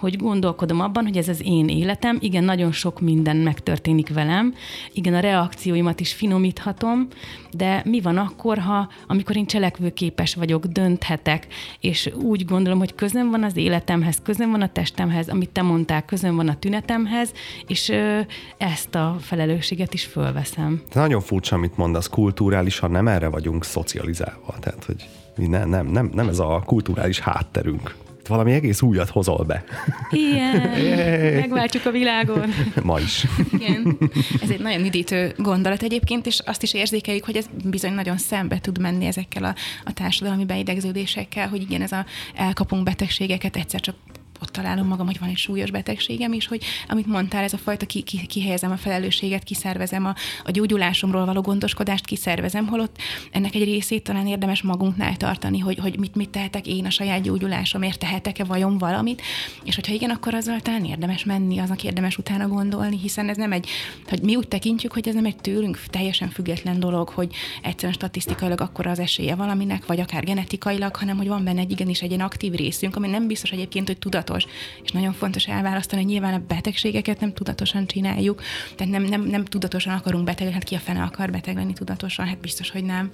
[0.04, 4.54] hogy gondolkodom abban, hogy ez az én életem, igen, nagyon sok minden megtörténik velem,
[4.92, 7.08] igen, a reakcióimat is finomíthatom,
[7.56, 11.46] de mi van akkor, ha amikor én cselekvőképes vagyok, dönthetek,
[11.80, 16.04] és úgy gondolom, hogy közön van az életemhez, közön van a testemhez, amit te mondtál,
[16.04, 17.32] közön van a tünetemhez,
[17.66, 18.20] és ö,
[18.56, 20.82] ezt a felelősséget is fölveszem.
[20.92, 25.86] De nagyon furcsa, amit mondasz, kulturálisan nem erre vagyunk szocializálva, tehát hogy mi ne, nem,
[25.86, 27.94] nem, nem ez a kulturális hátterünk.
[28.28, 29.64] Valami egész újat hozol be.
[30.10, 30.60] Igen,
[31.40, 32.50] megváltjuk a világon.
[32.82, 33.26] Ma is.
[33.52, 33.98] Igen.
[34.42, 38.58] Ez egy nagyon üdítő gondolat egyébként, és azt is érzékeljük, hogy ez bizony nagyon szembe
[38.58, 39.54] tud menni ezekkel a,
[39.84, 42.04] a társadalmi beidegződésekkel, hogy igen, ez a
[42.34, 43.94] elkapunk betegségeket egyszer csak
[44.40, 47.86] ott találom magam, hogy van egy súlyos betegségem, és hogy amit mondtál, ez a fajta
[47.86, 50.14] ki, ki, kihelyezem a felelősséget, kiszervezem a,
[50.44, 52.96] a gyógyulásomról való gondoskodást, kiszervezem, holott
[53.30, 57.22] ennek egy részét talán érdemes magunknál tartani, hogy, hogy mit, mit tehetek én a saját
[57.22, 59.22] gyógyulásomért, tehetek-e vajon valamit,
[59.64, 63.52] és hogyha igen, akkor azzal talán érdemes menni, aznak érdemes utána gondolni, hiszen ez nem
[63.52, 63.68] egy,
[64.08, 68.60] hogy mi úgy tekintjük, hogy ez nem egy tőlünk teljesen független dolog, hogy egyszerűen statisztikailag
[68.60, 72.20] akkor az esélye valaminek, vagy akár genetikailag, hanem hogy van benne egy igenis egy ilyen
[72.20, 74.82] aktív részünk, ami nem biztos egyébként, hogy tudatos tudatos.
[74.82, 78.42] És nagyon fontos elválasztani, hogy nyilván a betegségeket nem tudatosan csináljuk,
[78.76, 82.26] tehát nem, nem, nem tudatosan akarunk beteg hát ki a fene akar beteg lenni tudatosan,
[82.26, 83.10] hát biztos, hogy nem.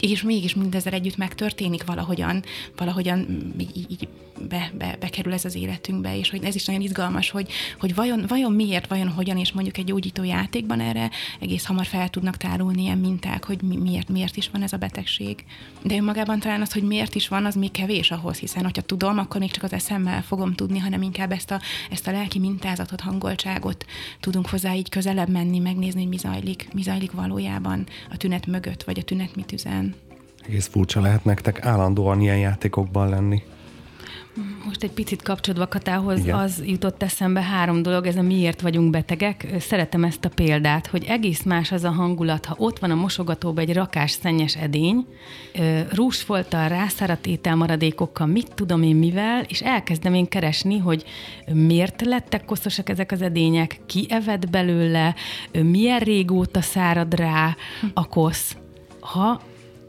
[0.00, 2.42] És mégis mindezzel együtt megtörténik valahogyan,
[2.76, 3.26] valahogyan
[3.58, 4.08] így, így
[4.48, 7.50] be, be, bekerül ez az életünkbe, és hogy ez is nagyon izgalmas, hogy,
[7.80, 11.10] hogy vajon, vajon miért, vajon hogyan, és mondjuk egy gyógyító játékban erre
[11.40, 14.76] egész hamar fel tudnak tárulni ilyen minták, hogy mi, miért, miért is van ez a
[14.76, 15.44] betegség.
[15.82, 19.18] De önmagában talán az, hogy miért is van, az még kevés ahhoz, hiszen hogyha tudom,
[19.18, 23.00] akkor még csak az eszemmel fogom tudni, hanem inkább ezt a, ezt a lelki mintázatot,
[23.00, 23.84] hangoltságot
[24.20, 28.82] tudunk hozzá így közelebb menni, megnézni, hogy mi zajlik, mi zajlik valójában a tünet mögött,
[28.82, 29.94] vagy a tünet mit üzen.
[30.46, 33.42] Egész furcsa lehet nektek állandóan ilyen játékokban lenni.
[34.64, 36.38] Most egy picit kapcsolódva Katához, Igen.
[36.38, 39.46] az jutott eszembe három dolog, ez a miért vagyunk betegek.
[39.58, 43.64] Szeretem ezt a példát, hogy egész más az a hangulat, ha ott van a mosogatóban
[43.64, 45.06] egy rakás szennyes edény,
[45.90, 51.04] rúsfoltal, rászáradt ételmaradékokkal, mit tudom én mivel, és elkezdem én keresni, hogy
[51.52, 55.14] miért lettek koszosak ezek az edények, ki evett belőle,
[55.52, 57.56] milyen régóta szárad rá
[57.94, 58.56] a kosz.
[59.00, 59.40] Ha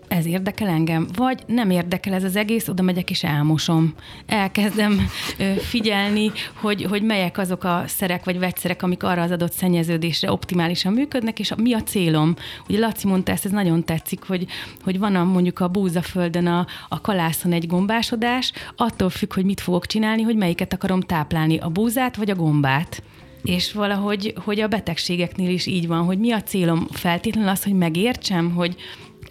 [0.08, 3.93] ez érdekel engem, vagy nem érdekel ez az egész, oda megyek és elmosom.
[4.26, 5.08] Elkezdem
[5.60, 10.93] figyelni, hogy, hogy melyek azok a szerek vagy vegyszerek, amik arra az adott szennyeződésre optimálisan
[10.93, 12.36] működnek, és a, mi a célom.
[12.70, 14.45] Ugye Laci mondta ezt, ez nagyon tetszik, hogy,
[14.84, 19.62] hogy van a, mondjuk a búzaföldön a, a kalászon egy gombásodás, attól függ, hogy mit
[19.62, 23.04] fogok csinálni, hogy melyiket akarom táplálni, a búzát vagy a gombát
[23.43, 27.74] és valahogy hogy a betegségeknél is így van, hogy mi a célom feltétlenül az, hogy
[27.74, 28.76] megértsem, hogy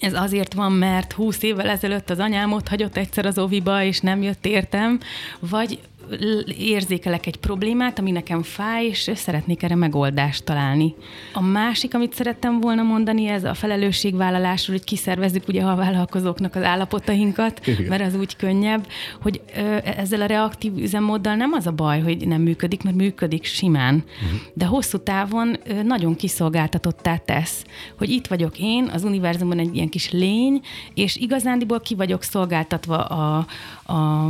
[0.03, 4.01] ez azért van, mert húsz évvel ezelőtt az anyám ott hagyott egyszer az oviba, és
[4.01, 5.01] nem jött értem,
[5.39, 5.79] vagy
[6.59, 10.95] érzékelek egy problémát, ami nekem fáj, és szeretnék erre megoldást találni.
[11.33, 16.63] A másik, amit szerettem volna mondani, ez a felelősségvállalásról, hogy kiszervezzük ugye a vállalkozóknak az
[16.63, 17.83] állapotainkat, Igen.
[17.83, 18.87] mert az úgy könnyebb,
[19.23, 19.41] hogy
[19.85, 24.41] ezzel a reaktív üzemmóddal nem az a baj, hogy nem működik, mert működik simán, uh-huh.
[24.55, 27.65] de hosszú távon nagyon kiszolgáltatottá tesz,
[27.99, 30.61] hogy itt vagyok én, az univerzumban egy ilyen kis lény,
[30.95, 33.47] és igazándiból ki vagyok szolgáltatva a,
[33.93, 34.27] a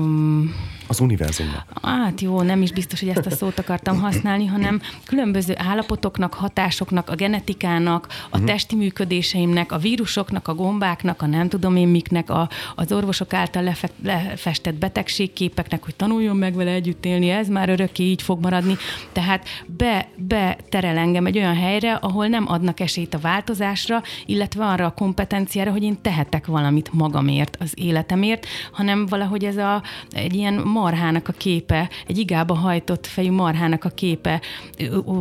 [0.92, 1.66] az univerzumnak.
[1.82, 7.10] Hát jó, nem is biztos, hogy ezt a szót akartam használni, hanem különböző állapotoknak, hatásoknak,
[7.10, 8.44] a genetikának, a uh-huh.
[8.44, 13.62] testi működéseimnek, a vírusoknak, a gombáknak, a nem tudom én miknek, a, az orvosok által
[13.62, 18.76] lefe, lefestett betegségképeknek, hogy tanuljon meg vele együtt élni, ez már örökké így fog maradni.
[19.12, 24.64] Tehát be, be terel engem egy olyan helyre, ahol nem adnak esélyt a változásra, illetve
[24.64, 30.34] arra a kompetenciára, hogy én tehetek valamit magamért, az életemért, hanem valahogy ez a, egy
[30.34, 34.40] ilyen marhának a képe, egy igába hajtott fejű marhának a képe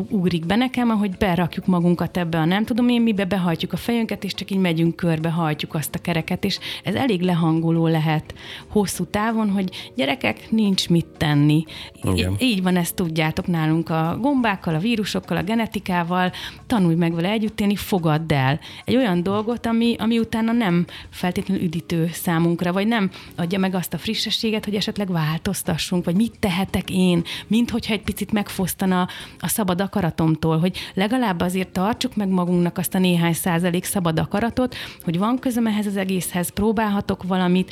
[0.09, 4.23] ugrik be nekem, ahogy berakjuk magunkat ebbe a nem tudom én mibe, behajtjuk a fejünket,
[4.23, 8.33] és csak így megyünk körbe, hajtjuk azt a kereket, és ez elég lehangoló lehet
[8.67, 11.63] hosszú távon, hogy gyerekek, nincs mit tenni.
[12.03, 12.35] Igen.
[12.39, 16.31] Így van, ezt tudjátok nálunk a gombákkal, a vírusokkal, a genetikával,
[16.67, 18.59] tanulj meg vele együtt élni, fogadd el.
[18.85, 23.93] Egy olyan dolgot, ami, ami utána nem feltétlenül üdítő számunkra, vagy nem adja meg azt
[23.93, 29.07] a frissességet, hogy esetleg változ változtassunk, vagy mit tehetek én, mint hogyha egy picit megfosztana
[29.39, 34.75] a szabad akaratomtól, hogy legalább azért tartsuk meg magunknak azt a néhány százalék szabad akaratot,
[35.03, 37.71] hogy van közöm ehhez az egészhez, próbálhatok valamit,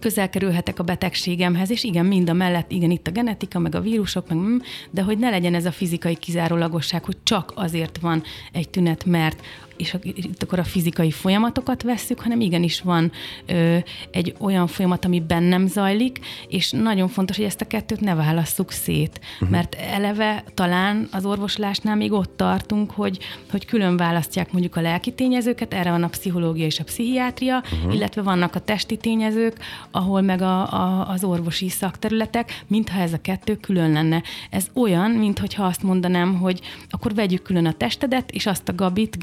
[0.00, 3.80] közel kerülhetek a betegségemhez, és igen, mind a mellett, igen, itt a genetika, meg a
[3.80, 4.56] vírusok, meg, mm,
[4.90, 8.22] de hogy ne legyen ez a fizikai kizárólagosság, hogy csak azért van
[8.52, 9.40] egy tünet, mert
[9.82, 13.12] és itt akkor a fizikai folyamatokat vesszük, hanem igenis van
[13.46, 13.76] ö,
[14.10, 16.18] egy olyan folyamat, ami bennem zajlik,
[16.48, 19.50] és nagyon fontos, hogy ezt a kettőt ne válasszuk szét, uh-huh.
[19.50, 23.18] mert eleve talán az orvoslásnál még ott tartunk, hogy,
[23.50, 27.94] hogy külön választják mondjuk a lelki tényezőket, erre van a pszichológia és a pszichiátria, uh-huh.
[27.94, 29.56] illetve vannak a testi tényezők,
[29.90, 34.22] ahol meg a, a, az orvosi szakterületek, mintha ez a kettő külön lenne.
[34.50, 36.60] Ez olyan, mintha azt mondanám, hogy
[36.90, 39.18] akkor vegyük külön a testedet, és azt a Gabit,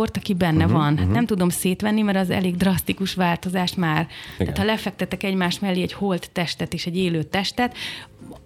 [0.00, 0.92] Gábort, aki benne uh-huh, van.
[0.92, 1.10] Uh-huh.
[1.10, 4.08] Nem tudom szétvenni, mert az elég drasztikus változás már.
[4.34, 4.36] Igen.
[4.38, 7.76] Tehát ha lefektetek egymás mellé egy holt testet és egy élő testet,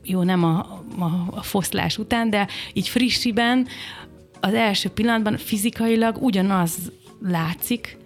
[0.03, 0.59] jó, nem a,
[0.99, 3.67] a, a foszlás után, de így frissiben,
[4.41, 6.93] az első pillanatban fizikailag ugyanaz
[7.23, 7.97] látszik,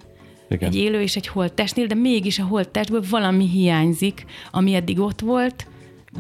[0.49, 0.69] igen.
[0.69, 5.01] egy élő és egy holt testnél, de mégis a holt testből valami hiányzik, ami eddig
[5.01, 5.67] ott volt,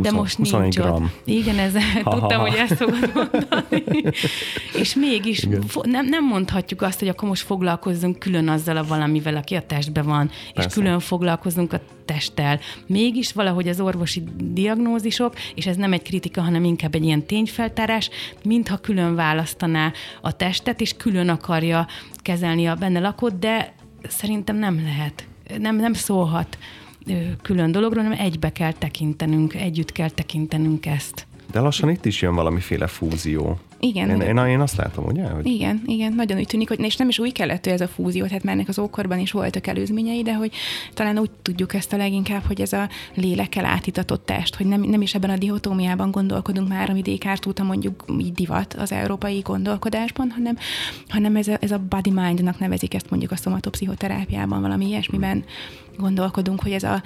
[0.01, 1.03] de 20, most nincs gram.
[1.05, 1.11] ott.
[1.25, 1.73] Igen, ez,
[2.03, 4.03] tudtam, hogy ezt fogod mondani.
[4.75, 9.37] és mégis fo- nem, nem mondhatjuk azt, hogy akkor most foglalkozzunk külön azzal a valamivel,
[9.37, 10.69] aki a testben van, Persze.
[10.69, 12.61] és külön foglalkozunk a testtel.
[12.87, 18.11] Mégis valahogy az orvosi diagnózisok, és ez nem egy kritika, hanem inkább egy ilyen tényfeltárás,
[18.45, 19.93] mintha külön választaná
[20.23, 21.87] a testet, és külön akarja
[22.17, 23.73] kezelni a benne lakót, de
[24.09, 25.27] szerintem nem lehet.
[25.59, 26.59] Nem, nem szólhat
[27.43, 31.27] külön dologról, hanem egybe kell tekintenünk, együtt kell tekintenünk ezt.
[31.53, 33.59] De lassan itt is jön valamiféle fúzió.
[33.81, 34.11] Igen.
[34.11, 35.25] Én, én, én azt látom, ugye?
[35.25, 35.47] Hogy...
[35.47, 38.43] Igen, igen, nagyon úgy tűnik, hogy és nem is új keletű ez a fúzió, tehát
[38.43, 40.53] már ennek az ókorban is voltak előzményei, de hogy
[40.95, 45.03] talán úgy tudjuk ezt a leginkább, hogy ez a lélekkel átitatott test, hogy nem, nem
[45.03, 50.31] is ebben a dihotómiában gondolkodunk már, ami Descartes óta mondjuk így divat az európai gondolkodásban,
[50.31, 50.57] hanem,
[51.09, 55.45] hanem ez a, ez a body mindnak nevezik ezt mondjuk a szomatopszichoterápiában, valami ilyesmiben
[55.99, 57.03] gondolkodunk, hogy ez a,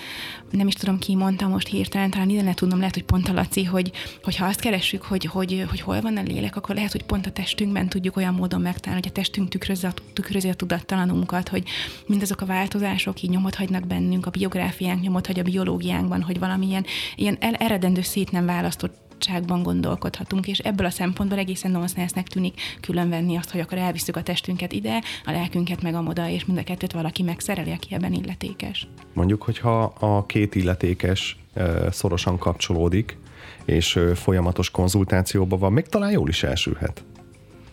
[0.50, 3.32] nem is tudom ki mondta most hirtelen, talán ide ne tudnom, lehet, hogy pont a
[3.32, 6.92] Laci, hogy, hogy ha azt keressük, hogy, hogy, hogy hol van a lélek, akkor lehet,
[6.92, 10.54] hogy pont a testünkben tudjuk olyan módon megtalálni, hogy a testünk tükrözi a, tükrözi a
[10.54, 11.64] tudattalanunkat, hogy
[12.06, 16.84] mindazok a változások így nyomot hagynak bennünk, a biográfiánk nyomot hagy a biológiánkban, hogy valamilyen
[17.16, 23.36] ilyen eredendő szét nem választott szabadságban gondolkodhatunk, és ebből a szempontból egészen nonsensnek tűnik különvenni
[23.36, 26.92] azt, hogy akkor elviszük a testünket ide, a lelkünket meg amoda, és mind a kettőt
[26.92, 28.88] valaki megszereli, aki ebben illetékes.
[29.12, 31.36] Mondjuk, hogyha a két illetékes
[31.90, 33.18] szorosan kapcsolódik,
[33.64, 37.04] és folyamatos konzultációban van, még talán jól is elsülhet.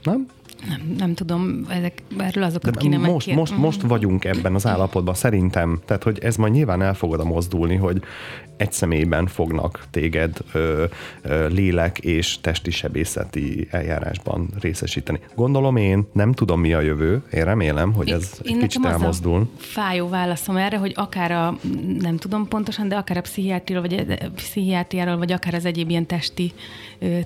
[0.04, 0.26] Nem?
[0.68, 5.14] Nem, nem tudom, ezek, erről azokat De kéne most, most, most vagyunk ebben az állapotban,
[5.14, 5.80] szerintem.
[5.86, 8.02] Tehát, hogy ez majd nyilván el fogod a mozdulni, hogy
[8.60, 10.86] egy személyben fognak téged ö,
[11.22, 15.20] ö, lélek és testi sebészeti eljárásban részesíteni.
[15.36, 19.49] Gondolom én, nem tudom mi a jövő, én remélem, hogy ez én, egy kicsit elmozdul.
[19.57, 21.57] Fájó válaszom erre, hogy akár a,
[21.99, 26.05] nem tudom pontosan, de akár a pszichiátriáról, vagy, a pszichiátriáról, vagy akár az egyéb ilyen
[26.05, 26.53] testi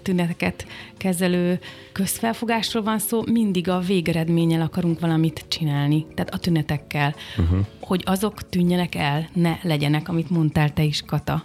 [0.02, 0.66] tüneteket
[0.98, 1.60] kezelő
[1.92, 7.60] közfelfogásról van szó, mindig a végeredménnyel akarunk valamit csinálni, tehát a tünetekkel, uh-huh.
[7.80, 11.44] hogy azok tűnjenek el, ne legyenek, amit mondtál te is, Kata.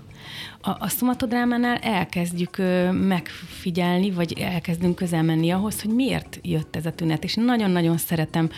[0.60, 6.86] A, a szomatodrámánál elkezdjük ö, megfigyelni, vagy elkezdünk közel menni ahhoz, hogy miért jött ez
[6.86, 7.24] a tünet.
[7.24, 8.50] És nagyon-nagyon szeretem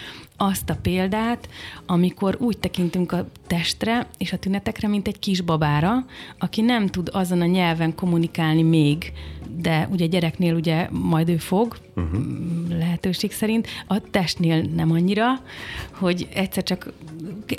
[0.43, 1.49] azt a példát,
[1.86, 6.05] amikor úgy tekintünk a testre és a tünetekre, mint egy kis babára,
[6.38, 9.12] aki nem tud azon a nyelven kommunikálni még,
[9.57, 12.20] de ugye gyereknél ugye majd ő fog, uh-huh.
[12.68, 15.43] lehetőség szerint, a testnél nem annyira,
[15.93, 16.93] hogy egyszer csak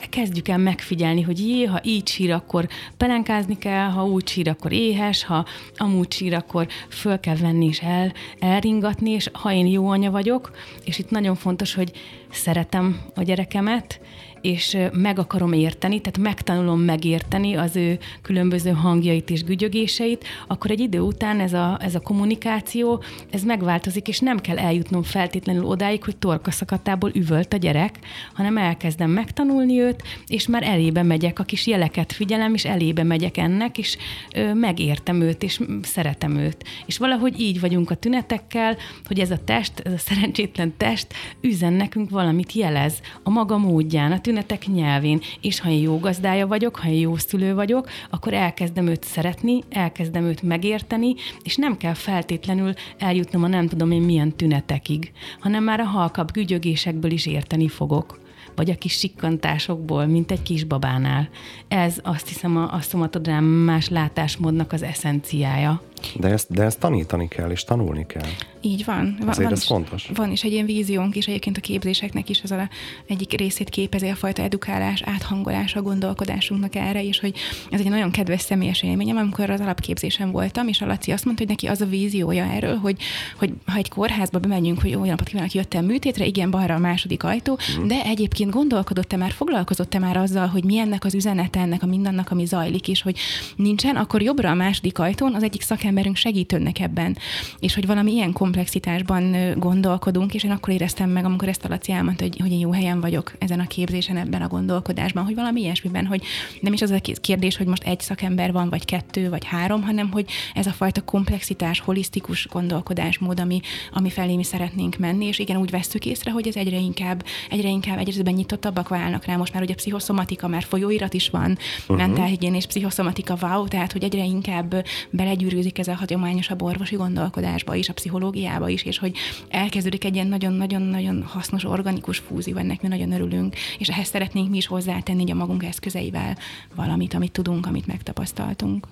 [0.10, 2.68] kezdjük el megfigyelni, hogy jé, ha így sír, akkor
[2.98, 5.46] pelenkázni kell, ha úgy sír, akkor éhes, ha
[5.78, 10.52] amúgy sír, akkor föl kell venni és el, elringatni, és ha én jó anya vagyok,
[10.84, 11.92] és itt nagyon fontos, hogy
[12.32, 14.00] szeretem a gyerekemet,
[14.42, 20.80] és meg akarom érteni, tehát megtanulom megérteni az ő különböző hangjait és gügyögéseit, akkor egy
[20.80, 26.04] idő után ez a, ez a kommunikáció, ez megváltozik, és nem kell eljutnom feltétlenül odáig,
[26.04, 28.00] hogy torkaszakatából üvölt a gyerek,
[28.34, 33.38] hanem elkezdem megtanulni őt, és már elébe megyek, a kis jeleket figyelem, és elébe megyek
[33.38, 33.98] ennek, és
[34.36, 36.64] ö, megértem őt, és szeretem őt.
[36.86, 41.08] És valahogy így vagyunk a tünetekkel, hogy ez a test, ez a szerencsétlen test
[41.42, 44.31] üzen nekünk valamit jelez a maga módján, a tünetek
[44.66, 49.04] nyelvén, és ha én jó gazdája vagyok, ha én jó szülő vagyok, akkor elkezdem őt
[49.04, 55.12] szeretni, elkezdem őt megérteni, és nem kell feltétlenül eljutnom a nem tudom én milyen tünetekig,
[55.40, 58.20] hanem már a halkabb gügyögésekből is érteni fogok
[58.56, 61.30] vagy a kis sikkantásokból, mint egy kisbabánál.
[61.72, 65.82] Ez azt hiszem a, a szomatodrámás látásmódnak az eszenciája.
[66.16, 68.28] De ezt, de ezt tanítani kell, és tanulni kell.
[68.62, 69.16] Így van.
[69.20, 70.10] van Azért van ez is, fontos.
[70.14, 72.70] Van is egy ilyen víziónk is egyébként a képzéseknek is, az a
[73.08, 77.36] egyik részét képezi a fajta edukálás, áthangolás a gondolkodásunknak erre, és hogy
[77.72, 81.44] ez egy nagyon kedves személyes élményem, amikor az alapképzésen voltam, és a Laci azt mondta,
[81.44, 83.02] hogy neki az a víziója erről, hogy,
[83.38, 87.24] hogy ha egy kórházba bemegyünk, hogy olyan napot kívánok, jöttem műtétre, igen, balra a második
[87.24, 87.88] ajtó, mm.
[87.88, 92.32] de egyébként gondolkodott-e már, foglalkozott-e már azzal, hogy mi ennek az üzenete, ennek a mindannak,
[92.32, 93.18] ami zajlik, és hogy
[93.56, 97.18] nincsen, akkor jobbra a második ajtón az egyik szakemberünk segít önnek ebben,
[97.60, 101.92] és hogy valami ilyen komplexitásban gondolkodunk, és én akkor éreztem meg, amikor ezt a Laci
[101.92, 105.62] elmondta, hogy, hogy én jó helyen vagyok ezen a képzésen, ebben a gondolkodásban, hogy valami
[105.62, 106.24] ilyesmiben, hogy
[106.60, 110.12] nem is az a kérdés, hogy most egy szakember van, vagy kettő, vagy három, hanem
[110.12, 113.60] hogy ez a fajta komplexitás, holisztikus gondolkodásmód, ami,
[113.94, 117.70] ami felé mi szeretnénk menni, és igen, úgy vesztük észre, hogy ez egyre inkább, egyre
[117.70, 119.36] inkább egyre nyitottabbak válnak rá.
[119.36, 121.98] Most már ugye pszichoszomatika, már folyóirat is van, uh-huh.
[121.98, 127.94] mentálhigiénés, pszichoszomatika, wow, tehát hogy egyre inkább belegyűrűzik ez a hagyományosabb orvosi gondolkodásba is, a
[127.94, 129.16] pszichológiába is, és hogy
[129.50, 134.58] elkezdődik egy ilyen nagyon-nagyon-nagyon hasznos organikus fúzió, ennek mi nagyon örülünk, és ehhez szeretnénk mi
[134.58, 136.38] is hozzátenni a magunk eszközeivel
[136.76, 138.88] valamit, amit tudunk, amit megtapasztaltunk.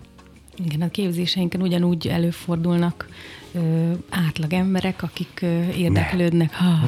[0.66, 3.08] Igen, a képzéseinken ugyanúgy előfordulnak
[3.52, 6.80] ö, átlag emberek, akik ö, érdeklődnek, ha,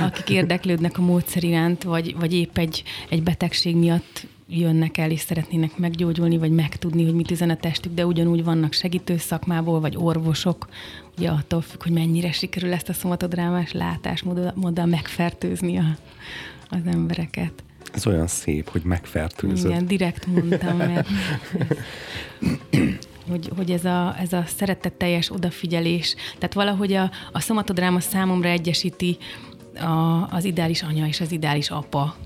[0.06, 5.20] akik érdeklődnek a módszer iránt, vagy, vagy épp egy, egy betegség miatt jönnek el és
[5.20, 9.96] szeretnének meggyógyulni, vagy megtudni, hogy mit üzen a testük, de ugyanúgy vannak segítő szakmából, vagy
[9.96, 10.68] orvosok,
[11.18, 15.96] ugye attól függ, hogy mennyire sikerül ezt a szomatodrámás látásmóddal megfertőzni a,
[16.68, 17.52] az embereket.
[17.94, 19.70] Ez olyan szép, hogy megfertőzött.
[19.70, 21.08] Igen, direkt mondtam, mert
[23.30, 29.16] hogy, hogy ez, a, ez a szeretetteljes odafigyelés, tehát valahogy a, a szomatodráma számomra egyesíti
[29.74, 32.16] a, az ideális anya és az ideális apa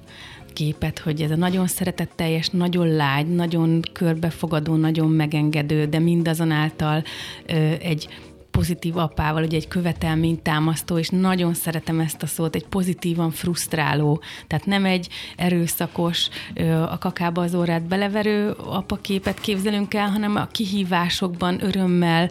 [0.55, 7.03] képet, hogy ez a nagyon szeretetteljes, nagyon lágy, nagyon körbefogadó, nagyon megengedő, de mindazonáltal
[7.81, 8.09] egy
[8.51, 14.23] pozitív apával, ugye egy követelmény támasztó, és nagyon szeretem ezt a szót, egy pozitívan frusztráló,
[14.47, 16.29] tehát nem egy erőszakos,
[16.89, 22.31] a kakába az órát beleverő apaképet képzelünk el, hanem a kihívásokban örömmel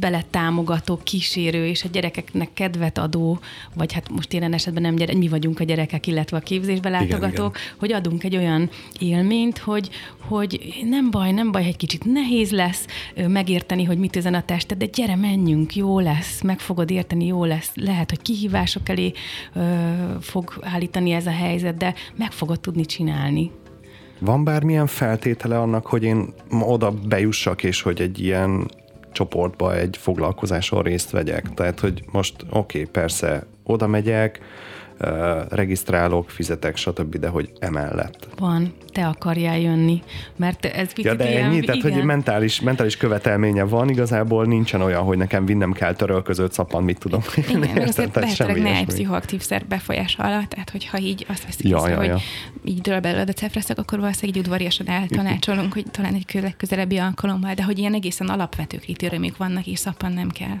[0.00, 3.38] beletámogató, kísérő és a gyerekeknek kedvet adó,
[3.74, 7.56] vagy hát most ilyen esetben nem gyere, mi vagyunk a gyerekek, illetve a képzésbe látogatók,
[7.56, 7.76] igen, igen.
[7.78, 9.88] hogy adunk egy olyan élményt, hogy,
[10.18, 12.86] hogy nem baj, nem baj, egy kicsit nehéz lesz
[13.28, 17.44] megérteni, hogy mit üzen a tested, de gyere, menjünk, jó lesz, meg fogod érteni, jó
[17.44, 17.70] lesz.
[17.74, 19.12] Lehet, hogy kihívások elé
[19.54, 19.60] ö,
[20.20, 23.50] fog állítani ez a helyzet, de meg fogod tudni csinálni.
[24.18, 28.70] Van bármilyen feltétele annak, hogy én oda bejussak, és hogy egy ilyen
[29.12, 31.54] csoportba egy foglalkozáson részt vegyek.
[31.54, 34.40] Tehát, hogy most oké, okay, persze oda megyek,
[35.48, 38.28] regisztrálok, fizetek, stb., de hogy emellett.
[38.38, 40.02] Van, te akarjál jönni,
[40.36, 41.92] mert ez picit ja, de ilyen, ennyi, tehát igen.
[41.92, 46.98] hogy mentális, mentális követelménye van, igazából nincsen olyan, hogy nekem vinnem kell törölközőt szappan, mit
[46.98, 47.22] tudom.
[47.36, 51.68] Igen, meg azért lehetőleg ne egy pszichoaktív szer befolyása alatt, tehát hogyha így azt veszik
[51.68, 52.12] ja, észre, ja, ja.
[52.12, 52.22] hogy
[52.64, 57.54] így dől belőled a cefreszek, akkor valószínűleg így udvariasan eltanácsolunk, hogy talán egy közelebbi alkalommal,
[57.54, 60.58] de hogy ilyen egészen alapvető kritériumok vannak, és szappan nem kell.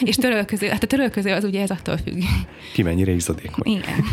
[0.00, 2.22] és törölköző, hát a törölköző az ugye ez attól függ.
[2.72, 3.72] Ki mennyire izadékony.
[3.72, 4.04] Igen.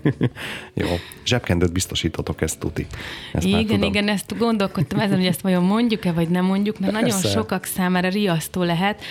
[0.74, 0.88] Jó.
[1.24, 2.86] Zsebkendőt biztosítotok, ezt tuti.
[3.32, 7.06] Ezt igen, igen, ezt gondolkodtam ezen, hogy ezt vajon mondjuk-e, vagy nem mondjuk, mert Persze.
[7.06, 9.02] nagyon sokak számára riasztó lehet,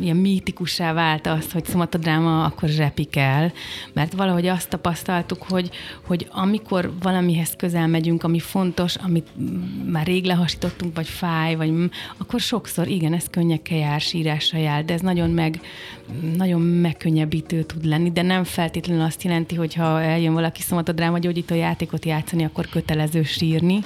[0.00, 3.52] ilyen mítikussá vált az, hogy szomatodráma akkor zsepik el,
[3.92, 5.70] mert valahogy azt tapasztaltuk, hogy,
[6.06, 9.28] hogy amikor valamihez közel megyünk, ami fontos, amit
[9.90, 11.72] már rég lehasítottunk, vagy fáj, vagy
[12.16, 15.60] akkor sokszor igen, ez könnyekkel jár, sírással jár, de ez nagyon meg,
[16.36, 21.54] nagyon megkönnyebbítő tud lenni, de nem feltétlenül azt jelenti, hogy ha eljön valaki dráma gyógyító
[21.54, 23.80] játékot játszani, akkor kötelező sírni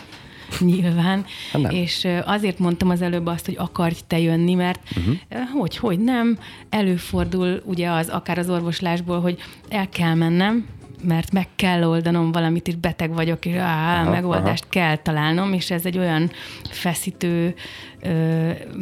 [0.61, 5.49] nyilván, hát és azért mondtam az előbb azt, hogy akarj te jönni, mert uh-huh.
[5.59, 6.39] hogy, hogy nem,
[6.71, 9.39] előfordul ugye az akár az orvoslásból, hogy
[9.69, 10.67] el kell mennem,
[11.03, 14.71] mert meg kell oldanom valamit, és beteg vagyok, és á, aha, megoldást aha.
[14.71, 16.31] kell találnom, és ez egy olyan
[16.71, 17.55] feszítő,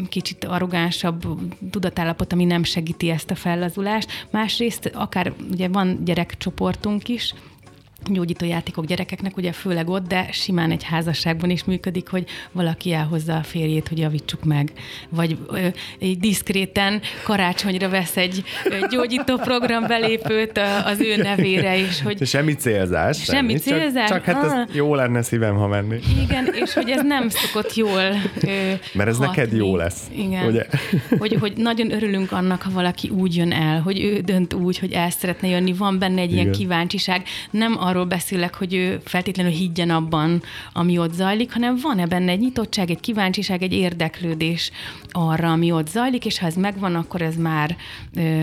[0.09, 1.25] kicsit arrogánsabb
[1.71, 4.27] tudatállapot, ami nem segíti ezt a fellazulást.
[4.31, 7.35] Másrészt akár ugye van gyerekcsoportunk is,
[8.13, 13.37] gyógyító játékok gyerekeknek, ugye főleg ott, de simán egy házasságban is működik, hogy valaki elhozza
[13.37, 14.73] a férjét, hogy javítsuk meg.
[15.09, 15.67] Vagy ö,
[15.99, 18.45] egy diszkréten karácsonyra vesz egy
[18.91, 22.27] gyógyító program belépőt az ő nevére, és hogy...
[22.27, 23.23] Semmi célzás.
[23.23, 24.09] Semmi célzás.
[24.09, 24.59] Csak, csak hát ah.
[24.59, 25.99] ez jó lenne szívem, ha menni.
[26.23, 28.03] Igen, és hogy ez nem szokott jól
[28.43, 29.27] ö, Mert ez hatni.
[29.27, 30.03] neked jó lesz.
[30.17, 30.47] Igen.
[30.47, 30.67] Ugye?
[31.19, 34.93] Hogy, hogy nagyon örülünk annak, ha valaki úgy jön el, hogy ő dönt úgy, hogy
[34.93, 36.43] el szeretne jönni, van benne egy Igen.
[36.43, 37.23] ilyen kíváncsiság.
[37.51, 40.43] Nem arról arról beszélek, hogy ő feltétlenül higgyen abban,
[40.73, 44.71] ami ott zajlik, hanem van-e benne egy nyitottság, egy kíváncsiság, egy érdeklődés
[45.11, 47.77] arra, ami ott zajlik, és ha ez megvan, akkor ez már,
[48.15, 48.43] ö,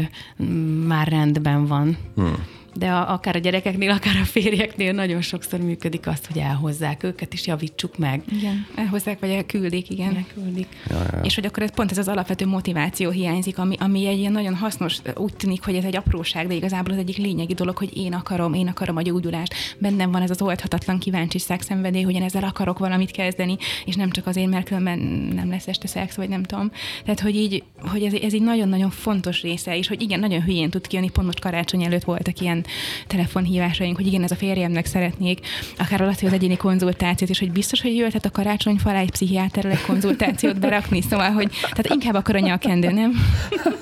[0.87, 1.97] már rendben van.
[2.15, 7.03] Hmm de a, akár a gyerekeknél, akár a férjeknél nagyon sokszor működik azt, hogy elhozzák
[7.03, 8.23] őket, és javítsuk meg.
[8.31, 10.15] Igen, elhozzák, vagy elküldik, igen.
[10.15, 10.67] Elküldik.
[10.89, 11.19] Ja, ja.
[11.23, 14.55] És hogy akkor ez pont ez az alapvető motiváció hiányzik, ami, ami egy ilyen nagyon
[14.55, 18.13] hasznos, úgy tűnik, hogy ez egy apróság, de igazából az egyik lényegi dolog, hogy én
[18.13, 19.53] akarom, én akarom a gyógyulást.
[19.77, 24.09] Bennem van ez az oldhatatlan kíváncsi szenvedély, hogy én ezzel akarok valamit kezdeni, és nem
[24.09, 24.99] csak azért, mert különben
[25.35, 26.71] nem lesz este szex, vagy nem tudom.
[27.03, 30.69] Tehát, hogy így, hogy ez, ez egy nagyon-nagyon fontos része, és hogy igen, nagyon hülyén
[30.69, 32.62] tud kijönni, pont most karácsony előtt voltak ilyen
[33.07, 35.39] telefonhívásaink, hogy igen, ez a férjemnek szeretnék,
[35.77, 39.11] akár alatt, hogy az egyéni konzultációt, és hogy biztos, hogy jöhet a karácsony falá egy
[39.11, 43.13] pszichiáterrel egy konzultációt berakni, szóval, hogy tehát inkább akar a nyakendő, nem?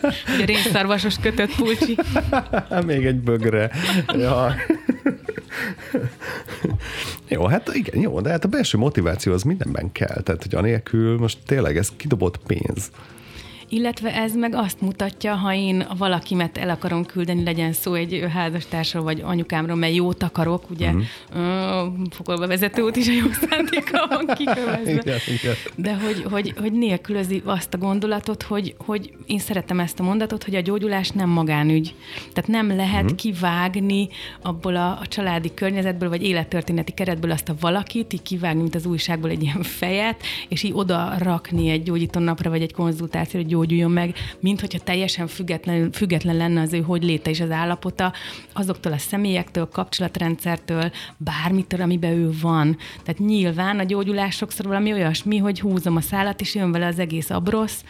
[0.01, 1.97] A rénszarvasos kötött pulcsi.
[2.85, 3.71] Még egy bögre.
[4.13, 4.55] Ja.
[7.27, 10.21] jó, hát igen, jó, de hát a belső motiváció az mindenben kell.
[10.21, 12.91] Tehát, hogy anélkül most tényleg ez kidobott pénz.
[13.73, 19.03] Illetve ez meg azt mutatja, ha én valakimet el akarom küldeni, legyen szó egy házastársról
[19.03, 21.93] vagy anyukámról, mert jót akarok, ugye uh-huh.
[22.09, 25.19] fokolba vezető út is a jó szándéka van kikövezve.
[25.75, 30.43] De hogy, hogy, hogy nélkülözi azt a gondolatot, hogy, hogy én szeretem ezt a mondatot,
[30.43, 31.95] hogy a gyógyulás nem magánügy.
[32.33, 33.17] Tehát nem lehet uh-huh.
[33.17, 34.07] kivágni
[34.41, 38.85] abból a, a családi környezetből, vagy élettörténeti keretből azt a valakit, így kivágni, mint az
[38.85, 43.55] újságból egy ilyen fejet, és így oda rakni egy gyógyító napra, vagy egy konzultációra, hogy
[43.61, 48.13] gyógyuljon meg, mint hogyha teljesen független, független lenne az ő hogy léte és az állapota
[48.53, 52.77] azoktól a személyektől, kapcsolatrendszertől, bármitől, amiben ő van.
[53.03, 56.99] Tehát nyilván a gyógyulás sokszor valami olyasmi, hogy húzom a szállat, és jön vele az
[56.99, 57.83] egész abrosz,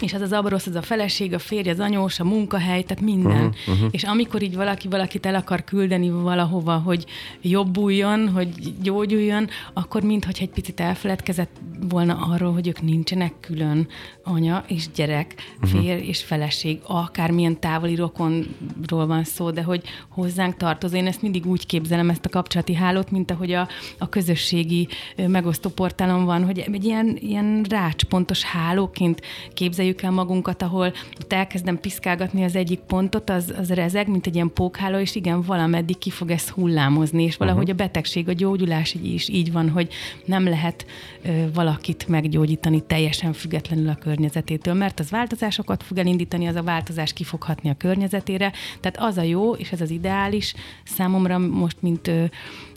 [0.00, 3.44] és az az abrosz, az a feleség, a férj, az anyós, a munkahely, tehát minden.
[3.44, 3.88] Uh-huh, uh-huh.
[3.90, 7.04] És amikor így valaki valakit el akar küldeni valahova, hogy
[7.42, 8.48] jobbuljon, hogy
[8.82, 11.50] gyógyuljon, akkor mintha egy picit elfeledkezett
[11.88, 13.88] volna arról, hogy ők nincsenek külön
[14.22, 15.80] anya és gyerek, uh-huh.
[15.80, 20.96] férj és feleség, akármilyen távoli rokonról van szó, de hogy hozzánk tartozó.
[20.96, 23.68] Én ezt mindig úgy képzelem, ezt a kapcsolati hálót, mint ahogy a,
[23.98, 29.20] a közösségi megosztó portálon van, hogy egy ilyen, ilyen rácspontos hálóként
[29.54, 34.26] képzelem képzeljük el magunkat, ahol ott elkezdem piszkálgatni az egyik pontot, az, az rezeg, mint
[34.26, 37.80] egy ilyen pókháló, és igen, valameddig ki fog ez hullámozni, és valahogy uh-huh.
[37.80, 39.92] a betegség, a gyógyulás is így van, hogy
[40.24, 40.86] nem lehet
[41.22, 47.12] ö, valakit meggyógyítani teljesen függetlenül a környezetétől, mert az változásokat fog elindítani, az a változás
[47.12, 50.54] kifoghatni a környezetére, tehát az a jó, és ez az ideális
[50.84, 52.24] számomra most, mint ö,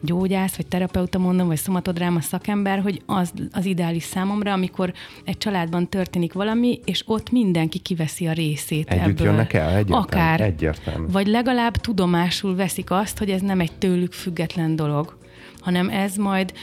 [0.01, 4.93] gyógyász, vagy terapeuta mondom, vagy szomatodráma szakember, hogy az, az ideális számomra, amikor
[5.23, 9.25] egy családban történik valami, és ott mindenki kiveszi a részét Együtt ebből.
[9.25, 10.01] jönnek el, egyértelmű.
[10.01, 10.41] Akár.
[10.41, 11.05] Egyértelmű.
[11.11, 15.19] Vagy legalább tudomásul veszik azt, hogy ez nem egy tőlük független dolog
[15.61, 16.53] hanem ez majd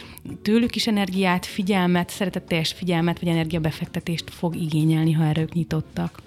[0.43, 6.22] tőlük is energiát, figyelmet, szeretetteljes figyelmet vagy energiabefektetést fog igényelni, ha erre ők nyitottak.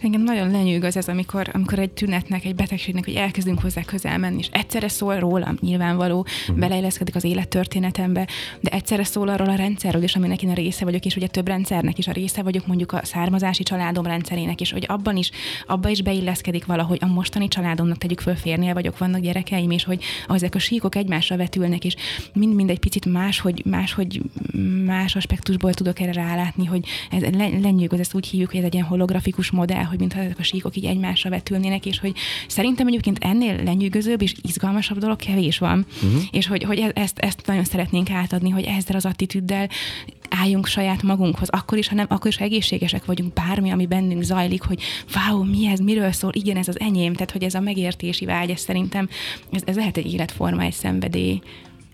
[0.00, 4.38] Engem nagyon lenyűgöz ez, amikor, amikor egy tünetnek, egy betegségnek, hogy elkezdünk hozzá közel menni,
[4.38, 6.58] és egyszerre szól rólam, nyilvánvaló, uh-huh.
[6.58, 8.28] beleilleszkedik az élettörténetembe,
[8.60, 11.46] de egyszerre szól arról a rendszerről is, aminek én a része vagyok, és ugye több
[11.46, 15.30] rendszernek is a része vagyok, mondjuk a származási családom rendszerének is, hogy abban is,
[15.66, 20.02] abban is beilleszkedik valahogy a mostani családomnak tegyük föl, férnél vagyok, vannak gyerekeim, és hogy
[20.28, 21.94] ezek a síkok egymásra vetülnek, és
[22.32, 24.22] mind-mind egy picit más, hogy más, hogy
[24.84, 27.22] más aspektusból tudok erre rálátni, hogy ez
[27.62, 30.76] lenyűgöz, ezt úgy hívjuk, hogy ez egy ilyen holografikus modell, hogy mintha ezek a síkok
[30.76, 32.16] így egymásra vetülnének, és hogy
[32.48, 35.86] szerintem egyébként ennél lenyűgözőbb és izgalmasabb dolog kevés van.
[36.02, 36.22] Uh-huh.
[36.30, 39.68] És hogy, hogy e- ezt, ezt nagyon szeretnénk átadni, hogy ezzel az attitűddel
[40.28, 44.22] álljunk saját magunkhoz, akkor is, ha nem, akkor is, ha egészségesek vagyunk, bármi, ami bennünk
[44.22, 44.82] zajlik, hogy
[45.14, 48.50] wow, mi ez, miről szól, igen, ez az enyém, tehát hogy ez a megértési vágy,
[48.50, 49.08] ez szerintem,
[49.52, 51.40] ez, ez lehet egy életforma, egy szenvedély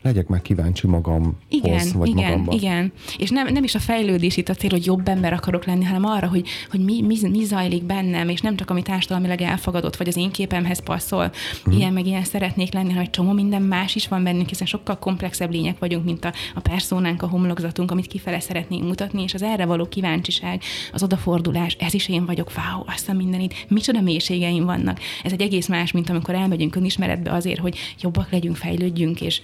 [0.02, 2.52] legyek meg kíváncsi magam igen, vagy igen, magamba.
[2.52, 5.84] Igen, és nem, nem is a fejlődés itt a cél, hogy jobb ember akarok lenni,
[5.84, 9.96] hanem arra, hogy, hogy mi, mi, mi zajlik bennem, és nem csak ami társadalmilag elfogadott,
[9.96, 11.78] vagy az én képemhez passzol, uh-huh.
[11.78, 14.98] ilyen meg ilyen szeretnék lenni, hanem egy csomó minden más is van bennünk, hiszen sokkal
[14.98, 19.42] komplexebb lények vagyunk, mint a, a perszónánk, a homlokzatunk, amit kifele szeretnénk mutatni, és az
[19.42, 24.64] erre való kíváncsiság, az odafordulás, ez is én vagyok, wow, azt a mindenit, micsoda mélységeim
[24.64, 25.00] vannak.
[25.22, 29.40] Ez egy egész más, mint amikor elmegyünk önismeretbe azért, hogy jobbak legyünk, fejlődjünk, és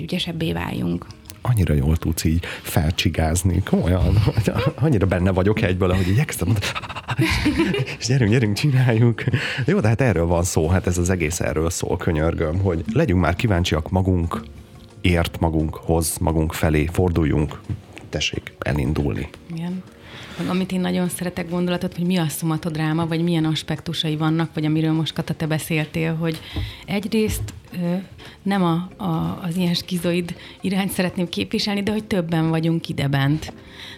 [0.00, 1.06] ügyesebbé váljunk
[1.42, 4.16] annyira jól tudsz így felcsigázni, komolyan,
[4.74, 6.66] annyira benne vagyok egyből, hogy elkezdtem mondani,
[7.98, 9.24] és gyerünk, gyerünk, csináljuk.
[9.66, 13.20] Jó, de hát erről van szó, hát ez az egész erről szól, könyörgöm, hogy legyünk
[13.20, 14.42] már kíváncsiak magunk,
[15.00, 17.60] ért magunkhoz, magunk felé, forduljunk,
[18.08, 19.28] tessék elindulni.
[19.54, 19.82] Igen.
[20.48, 24.92] Amit én nagyon szeretek gondolatot, hogy mi a szomatodráma, vagy milyen aspektusai vannak, vagy amiről
[24.92, 26.40] most Kata, te beszéltél, hogy
[26.86, 27.42] egyrészt
[28.42, 33.52] nem a, a, az ilyen skizoid irányt szeretném képviselni, de hogy többen vagyunk idebent.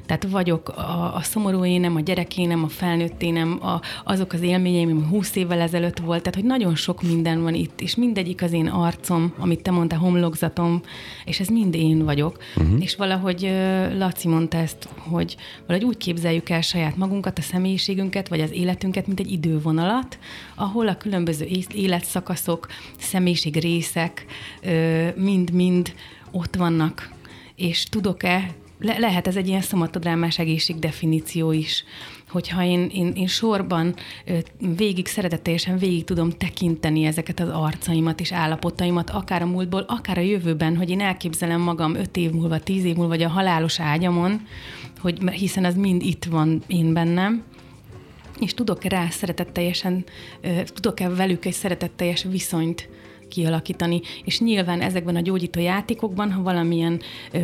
[0.07, 5.07] Tehát vagyok a, a szomorú énem, a gyerekénem, a felnőtténem, a, azok az élményeim, ami
[5.09, 8.67] 20 évvel ezelőtt volt, tehát hogy nagyon sok minden van itt, és mindegyik az én
[8.67, 10.83] arcom, amit te mondtál, homlokzatom,
[11.25, 12.39] és ez mind én vagyok.
[12.57, 12.83] Uh-huh.
[12.83, 13.43] És valahogy
[13.99, 19.07] Laci mondta ezt, hogy valahogy úgy képzeljük el saját magunkat, a személyiségünket, vagy az életünket,
[19.07, 20.19] mint egy idővonalat,
[20.55, 22.67] ahol a különböző életszakaszok,
[22.99, 24.25] személyiség részek
[25.17, 25.95] mind-mind
[26.31, 27.13] ott vannak.
[27.57, 28.55] És tudok-e
[28.85, 31.85] le- lehet ez egy ilyen szomatodrámás egészségdefiníció is,
[32.29, 33.95] hogyha én, én, én sorban
[34.77, 40.21] végig szeretetteljesen végig tudom tekinteni ezeket az arcaimat és állapotaimat, akár a múltból, akár a
[40.21, 44.47] jövőben, hogy én elképzelem magam öt év múlva, tíz év múlva, vagy a halálos ágyamon,
[45.01, 47.43] hogy hiszen az mind itt van én bennem,
[48.41, 50.05] és tudok-e rá szeretetteljesen,
[50.67, 52.89] tudok-e velük egy szeretetteljes viszonyt
[53.29, 54.01] kialakítani.
[54.25, 57.01] És nyilván ezekben a gyógyító játékokban, ha valamilyen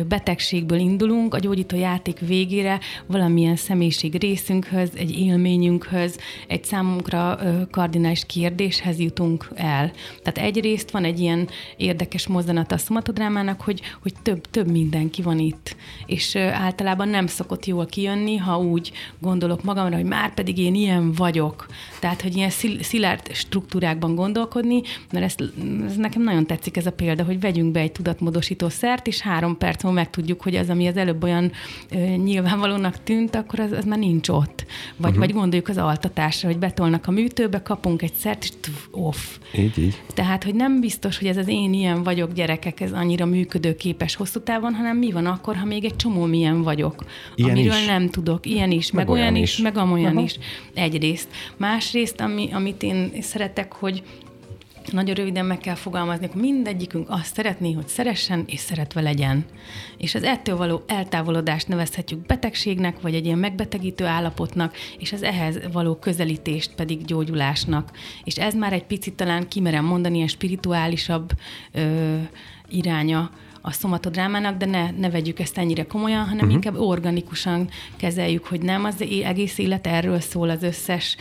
[0.07, 6.17] betegségből indulunk, a gyógyító játék végére valamilyen személyiség részünkhöz, egy élményünkhöz,
[6.47, 7.39] egy számunkra
[7.71, 9.91] kardinális kérdéshez jutunk el.
[10.23, 15.39] Tehát egyrészt van egy ilyen érdekes mozzanat a szomatodrámának, hogy, hogy több, több mindenki van
[15.39, 15.75] itt.
[16.05, 21.11] És általában nem szokott jól kijönni, ha úgy gondolok magamra, hogy már pedig én ilyen
[21.11, 21.65] vagyok.
[21.99, 22.49] Tehát, hogy ilyen
[22.81, 25.43] szilárd struktúrákban gondolkodni, mert ezt
[25.85, 29.57] ez nekem nagyon tetszik ez a példa, hogy vegyünk be egy tudatmódosító szert, és három
[29.57, 31.51] perc múlva megtudjuk, hogy az, ami az előbb olyan
[31.89, 34.65] ö, nyilvánvalónak tűnt, akkor az, az már nincs ott.
[34.97, 35.25] Vagy, uh-huh.
[35.25, 39.37] vagy gondoljuk az altatásra, hogy betolnak a műtőbe, kapunk egy szert, és tf, off.
[39.57, 40.01] Így, így.
[40.13, 44.39] Tehát, hogy nem biztos, hogy ez az én ilyen vagyok gyerekek, ez annyira működőképes hosszú
[44.39, 47.05] távon, hanem mi van akkor, ha még egy csomó milyen vagyok,
[47.35, 47.85] ilyen amiről is.
[47.85, 48.45] nem tudok.
[48.45, 50.23] Ilyen is, meg, meg olyan is, is, meg amolyan uh-huh.
[50.23, 50.37] is.
[50.73, 51.27] Egyrészt.
[51.57, 54.03] Másrészt, ami, amit én szeretek, hogy
[54.91, 59.45] nagyon röviden meg kell fogalmazni, hogy mindegyikünk azt szeretné, hogy szeressen és szeretve legyen.
[59.97, 65.59] És az ettől való eltávolodást nevezhetjük betegségnek, vagy egy ilyen megbetegítő állapotnak, és az ehhez
[65.71, 67.91] való közelítést pedig gyógyulásnak.
[68.23, 71.31] És ez már egy picit talán kimerem mondani, ilyen spirituálisabb
[71.71, 72.17] ö,
[72.69, 73.31] iránya
[73.61, 76.53] a szomatodrámának, de ne, ne vegyük ezt ennyire komolyan, hanem uh-huh.
[76.53, 81.15] inkább organikusan kezeljük, hogy nem az egész élet erről szól az összes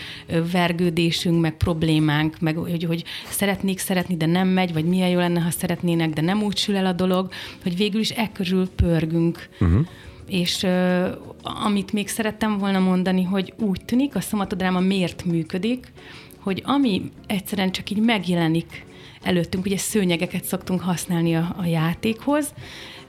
[0.52, 5.40] vergődésünk, meg problémánk, meg hogy, hogy szeretnék szeretni, de nem megy, vagy milyen jó lenne,
[5.40, 7.32] ha szeretnének, de nem úgy sül el a dolog,
[7.62, 9.48] hogy végül is e körül pörgünk.
[9.60, 9.86] Uh-huh.
[10.28, 11.08] És uh,
[11.42, 15.92] amit még szerettem volna mondani, hogy úgy tűnik, a szomatodráma miért működik,
[16.38, 18.84] hogy ami egyszerűen csak így megjelenik
[19.22, 22.52] előttünk ugye szőnyegeket szoktunk használni a, a játékhoz,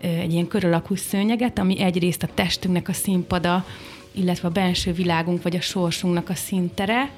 [0.02, 3.66] egy ilyen kör alakú szőnyeget, ami egyrészt a testünknek a színpada,
[4.12, 7.10] illetve a belső világunk vagy a sorsunknak a szintere,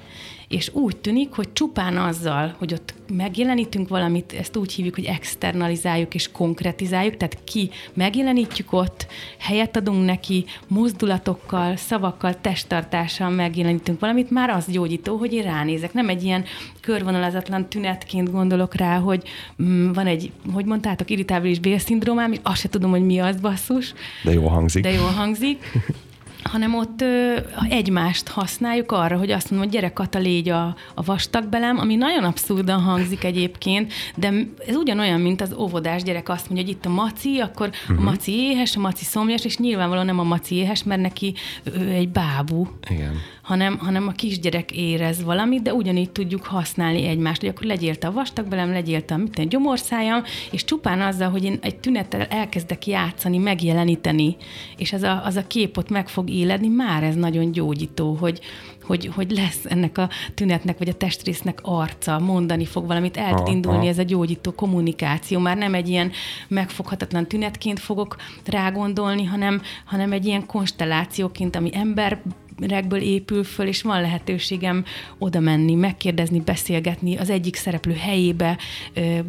[0.53, 6.15] és úgy tűnik, hogy csupán azzal, hogy ott megjelenítünk valamit, ezt úgy hívjuk, hogy externalizáljuk
[6.15, 14.49] és konkretizáljuk, tehát ki megjelenítjük ott, helyet adunk neki, mozdulatokkal, szavakkal, testtartással megjelenítünk valamit, már
[14.49, 15.93] az gyógyító, hogy én ránézek.
[15.93, 16.45] Nem egy ilyen
[16.81, 19.23] körvonalazatlan tünetként gondolok rá, hogy
[19.63, 23.93] mm, van egy, hogy mondtátok, irritábilis bélszindrómám, és azt se tudom, hogy mi az basszus.
[24.23, 24.83] De jó hangzik.
[24.83, 25.63] De jó hangzik
[26.43, 27.37] hanem ott ö,
[27.69, 32.23] egymást használjuk arra, hogy azt mondom, hogy gyere Kata, légy a, a vastagbelem, ami nagyon
[32.23, 34.33] abszurdan hangzik egyébként, de
[34.67, 37.89] ez ugyanolyan, mint az óvodás gyerek azt mondja, hogy itt a maci, akkor uh-huh.
[37.89, 38.03] a mhm.
[38.03, 41.33] maci éhes, a maci szomjas, és nyilvánvalóan nem a maci éhes, mert neki
[41.63, 42.67] ő egy bábú.
[42.89, 47.95] Igen hanem, hanem a kisgyerek érez valamit, de ugyanígy tudjuk használni egymást, hogy akkor legyél
[47.95, 52.21] te a vastagbelem, legyél te a mit, gyomorszájam, és csupán azzal, hogy én egy tünettel
[52.21, 54.35] elkezdek játszani, megjeleníteni,
[54.77, 58.39] és az a, az a kép ott meg fog éledni, már ez nagyon gyógyító, hogy,
[58.83, 63.47] hogy, hogy lesz ennek a tünetnek, vagy a testrésznek arca, mondani fog valamit, el tud
[63.47, 65.39] indulni ez a gyógyító kommunikáció.
[65.39, 66.11] Már nem egy ilyen
[66.47, 68.15] megfoghatatlan tünetként fogok
[68.45, 72.21] rágondolni, hanem, hanem egy ilyen konstellációként, ami ember
[72.59, 74.83] emberekből épül föl, és van lehetőségem
[75.17, 78.57] oda menni, megkérdezni, beszélgetni, az egyik szereplő helyébe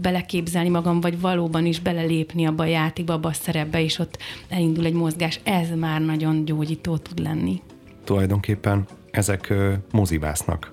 [0.00, 4.18] beleképzelni magam, vagy valóban is belelépni abba a játékba, abba a szerepbe, és ott
[4.48, 5.40] elindul egy mozgás.
[5.42, 7.60] Ez már nagyon gyógyító tud lenni.
[8.04, 9.52] Tulajdonképpen ezek
[9.90, 10.72] mozivásznak.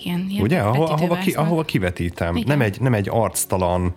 [0.00, 0.60] Igen, ilyen Ugye?
[0.60, 2.36] Ahova, ahova, ki, ahova kivetítem.
[2.36, 2.48] Igen.
[2.48, 3.92] Nem egy, nem egy arctalan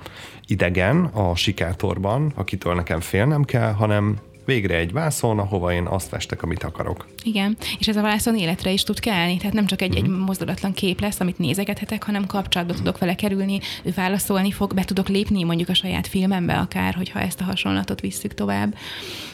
[0.48, 4.18] idegen a sikátorban, akitől nekem félnem kell, hanem
[4.52, 7.08] végre egy vászon, ahova én azt festek, amit akarok.
[7.24, 10.06] Igen, és ez a vászon életre is tud kelni, tehát nem csak egy, uh-huh.
[10.06, 10.22] egy mhm.
[10.22, 15.08] mozdulatlan kép lesz, amit nézegethetek, hanem kapcsolatba tudok vele kerülni, ő válaszolni fog, be tudok
[15.08, 18.76] lépni mondjuk a saját filmembe akár, hogyha ezt a hasonlatot visszük tovább.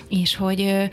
[0.10, 0.90] És hogy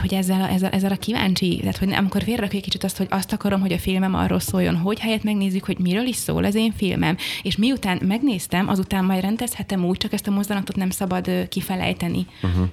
[0.00, 3.06] hogy ezzel, a, ezzel, ezzel a kíváncsi, tehát hogy amikor félrerakjuk egy kicsit azt, hogy
[3.10, 6.54] azt akarom, hogy a filmem arról szóljon, hogy helyett megnézzük, hogy miről is szól az
[6.54, 11.48] én filmem, és miután megnéztem, azután majd rendezhetem úgy, csak ezt a mozdulatot nem szabad
[11.48, 12.26] kifelejteni.
[12.42, 12.68] Uh-huh.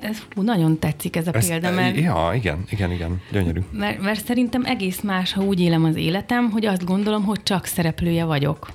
[0.00, 1.96] Ez hú, nagyon tetszik ez a ez, példa, mert...
[1.96, 3.60] Ja, igen, igen, igen, gyönyörű.
[3.72, 7.64] Mert, mert szerintem egész más, ha úgy élem az életem, hogy azt gondolom, hogy csak
[7.64, 8.68] szereplője vagyok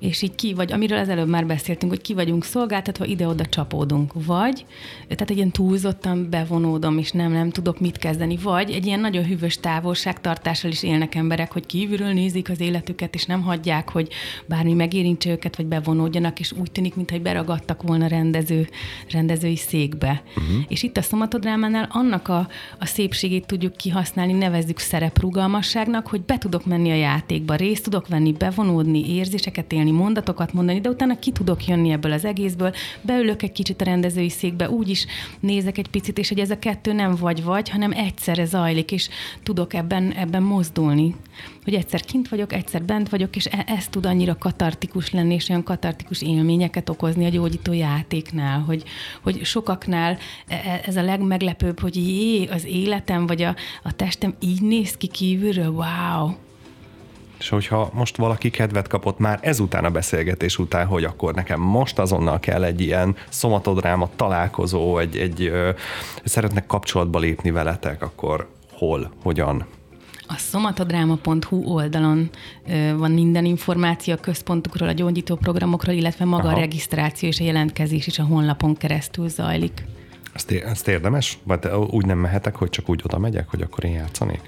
[0.00, 4.12] és így ki vagy, amiről az előbb már beszéltünk, hogy ki vagyunk szolgáltatva, ide-oda csapódunk.
[4.26, 4.66] Vagy,
[5.02, 8.36] tehát egy ilyen túlzottan bevonódom, és nem, nem tudok mit kezdeni.
[8.36, 13.24] Vagy egy ilyen nagyon hűvös távolságtartással is élnek emberek, hogy kívülről nézik az életüket, és
[13.24, 14.08] nem hagyják, hogy
[14.46, 18.68] bármi megérintse őket, vagy bevonódjanak, és úgy tűnik, mintha beragadtak volna rendező,
[19.10, 20.22] rendezői székbe.
[20.28, 20.64] Uh-huh.
[20.68, 22.48] És itt a szomatodrámánál annak a,
[22.78, 28.32] a szépségét tudjuk kihasználni, nevezzük szereprugalmasságnak, hogy be tudok menni a játékba, részt tudok venni,
[28.32, 33.42] bevonódni, érzéseket élni, beszélni, mondatokat mondani, de utána ki tudok jönni ebből az egészből, beülök
[33.42, 35.06] egy kicsit a rendezői székbe, úgy is
[35.40, 39.08] nézek egy picit, és hogy ez a kettő nem vagy-vagy, hanem egyszerre zajlik, és
[39.42, 41.14] tudok ebben, ebben mozdulni.
[41.64, 45.48] Hogy egyszer kint vagyok, egyszer bent vagyok, és e- ez tud annyira katartikus lenni, és
[45.48, 48.82] olyan katartikus élményeket okozni a gyógyító játéknál, hogy,
[49.22, 50.18] hogy sokaknál
[50.48, 54.96] e- e- ez a legmeglepőbb, hogy jé, az életem, vagy a, a testem így néz
[54.96, 56.32] ki kívülről, wow,
[57.40, 61.98] és hogyha most valaki kedvet kapott már ezután a beszélgetés után, hogy akkor nekem most
[61.98, 65.70] azonnal kell egy ilyen szomatodráma találkozó, egy, egy ö,
[66.24, 69.66] szeretnek kapcsolatba lépni veletek, akkor hol, hogyan?
[70.26, 72.30] A szomatodráma.hu oldalon
[72.96, 76.56] van minden információ a központukról, a gyógyító programokról, illetve maga Aha.
[76.56, 79.84] a regisztráció és a jelentkezés is a honlapon keresztül zajlik.
[80.40, 81.38] Ezt, ezt érdemes?
[81.42, 84.40] Vagy úgy nem mehetek, hogy csak úgy oda megyek, hogy akkor én játszanék?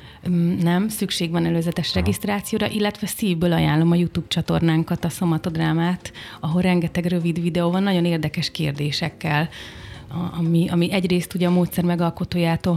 [0.62, 1.98] Nem, szükség van előzetes Aha.
[1.98, 8.04] regisztrációra, illetve szívből ajánlom a YouTube csatornánkat, a Szomatodrámát, ahol rengeteg rövid videó van, nagyon
[8.04, 9.48] érdekes kérdésekkel
[10.38, 12.74] ami, ami egyrészt ugye a módszer megalkotójától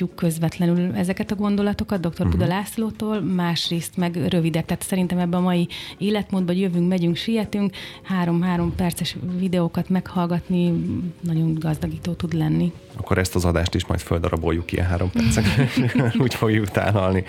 [0.00, 2.10] hallhatjuk közvetlenül ezeket a gondolatokat, dr.
[2.10, 2.30] Uh-huh.
[2.30, 4.64] Buda Lászlótól, másrészt meg rövidek.
[4.64, 10.72] Tehát szerintem ebben a mai életmódban jövünk, megyünk, sietünk, három-három perces videókat meghallgatni
[11.20, 12.72] nagyon gazdagító tud lenni.
[12.96, 15.44] Akkor ezt az adást is majd földaraboljuk ilyen három percek.
[16.22, 17.24] Úgy fogjuk tálalni.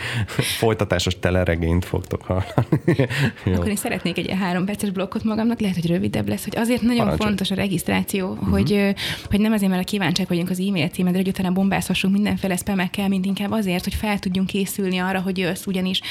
[0.57, 3.07] Folytatásos teleregényt fogtok hallani.
[3.45, 6.97] Akkor én szeretnék egy három perces blokkot magamnak, lehet, hogy rövidebb lesz, hogy azért nagyon
[6.97, 7.27] Parancsol.
[7.27, 8.49] fontos a regisztráció, uh-huh.
[8.49, 8.95] hogy
[9.29, 13.07] hogy nem azért, mert a kíváncsiak vagyunk az e-mail címedre, hogy utána bombázhassunk mindenféle spamekkel,
[13.07, 16.01] mint inkább azért, hogy fel tudjunk készülni arra, hogy jössz, ugyanis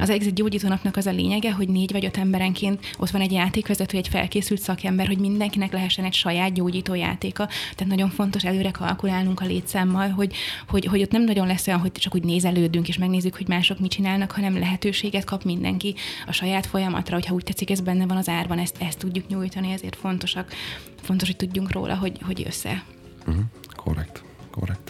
[0.00, 3.96] az egész gyógyítónapnak az a lényege, hogy négy vagy öt emberenként ott van egy játékvezető,
[3.96, 7.46] egy felkészült szakember, hogy mindenkinek lehessen egy saját gyógyító játéka.
[7.46, 10.34] Tehát nagyon fontos előre kalkulálnunk a létszámmal, hogy,
[10.68, 13.78] hogy, hogy ott nem nagyon lesz olyan, hogy csak úgy nézelődünk és megnézzük, hogy mások
[13.78, 15.94] mit csinálnak, hanem lehetőséget kap mindenki
[16.26, 19.72] a saját folyamatra, hogyha úgy tetszik, ez benne van az árban, ezt, ezt tudjuk nyújtani,
[19.72, 20.52] ezért fontosak,
[21.02, 22.84] fontos, hogy tudjunk róla, hogy, hogy össze.
[23.26, 23.44] Uh-huh.
[23.76, 24.89] Korrekt, korrekt.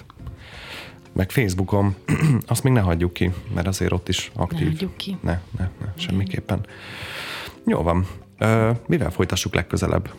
[1.12, 1.94] Meg Facebookon,
[2.46, 4.60] azt még ne hagyjuk ki, mert azért ott is aktív.
[4.60, 5.16] Ne hagyjuk ki.
[5.20, 6.66] Ne, ne, ne semmiképpen.
[7.66, 8.06] Jó van.
[8.40, 10.10] Uh, mivel folytassuk legközelebb?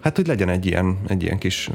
[0.00, 1.70] Hát, hogy legyen egy ilyen, egy ilyen kis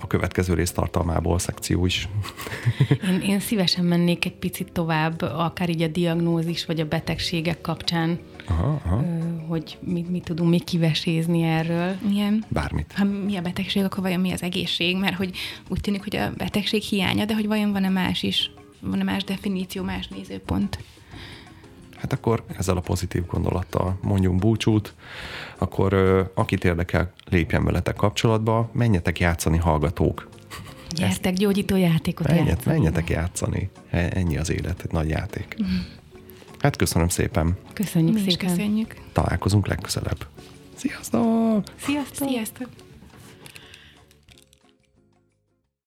[0.00, 2.08] a következő rész tartalmából szekció is.
[3.10, 8.18] Én, én szívesen mennék egy picit tovább, akár így a diagnózis vagy a betegségek kapcsán
[8.46, 9.04] aha, aha.
[9.48, 11.96] hogy mit, mit tudunk még kivesézni erről.
[12.10, 12.44] Igen.
[12.48, 12.92] Bármit.
[12.96, 14.96] Ha mi a betegség, akkor vajon mi az egészség?
[14.96, 15.36] Mert hogy
[15.68, 18.50] úgy tűnik, hogy a betegség hiánya, de hogy vajon van-e más is?
[18.80, 20.78] Van-e más definíció, más nézőpont?
[21.96, 24.94] Hát akkor ezzel a pozitív gondolattal mondjunk búcsút,
[25.58, 25.94] akkor
[26.34, 30.28] akit érdekel, lépjen veletek kapcsolatba, menjetek játszani, hallgatók.
[30.90, 32.76] Gyertek gyógyító játékot Menjet, játszani.
[32.76, 33.70] Menjetek játszani.
[33.90, 35.56] E, ennyi az élet, egy nagy játék.
[35.62, 35.76] Mm.
[36.64, 37.56] Hát köszönöm szépen.
[37.72, 38.48] Köszönjük Mi szépen.
[38.48, 38.94] köszönjük.
[39.12, 40.26] Találkozunk legközelebb.
[40.74, 41.62] Sziasztok!
[41.76, 42.28] Sziasztok!
[42.28, 42.68] Sziasztok!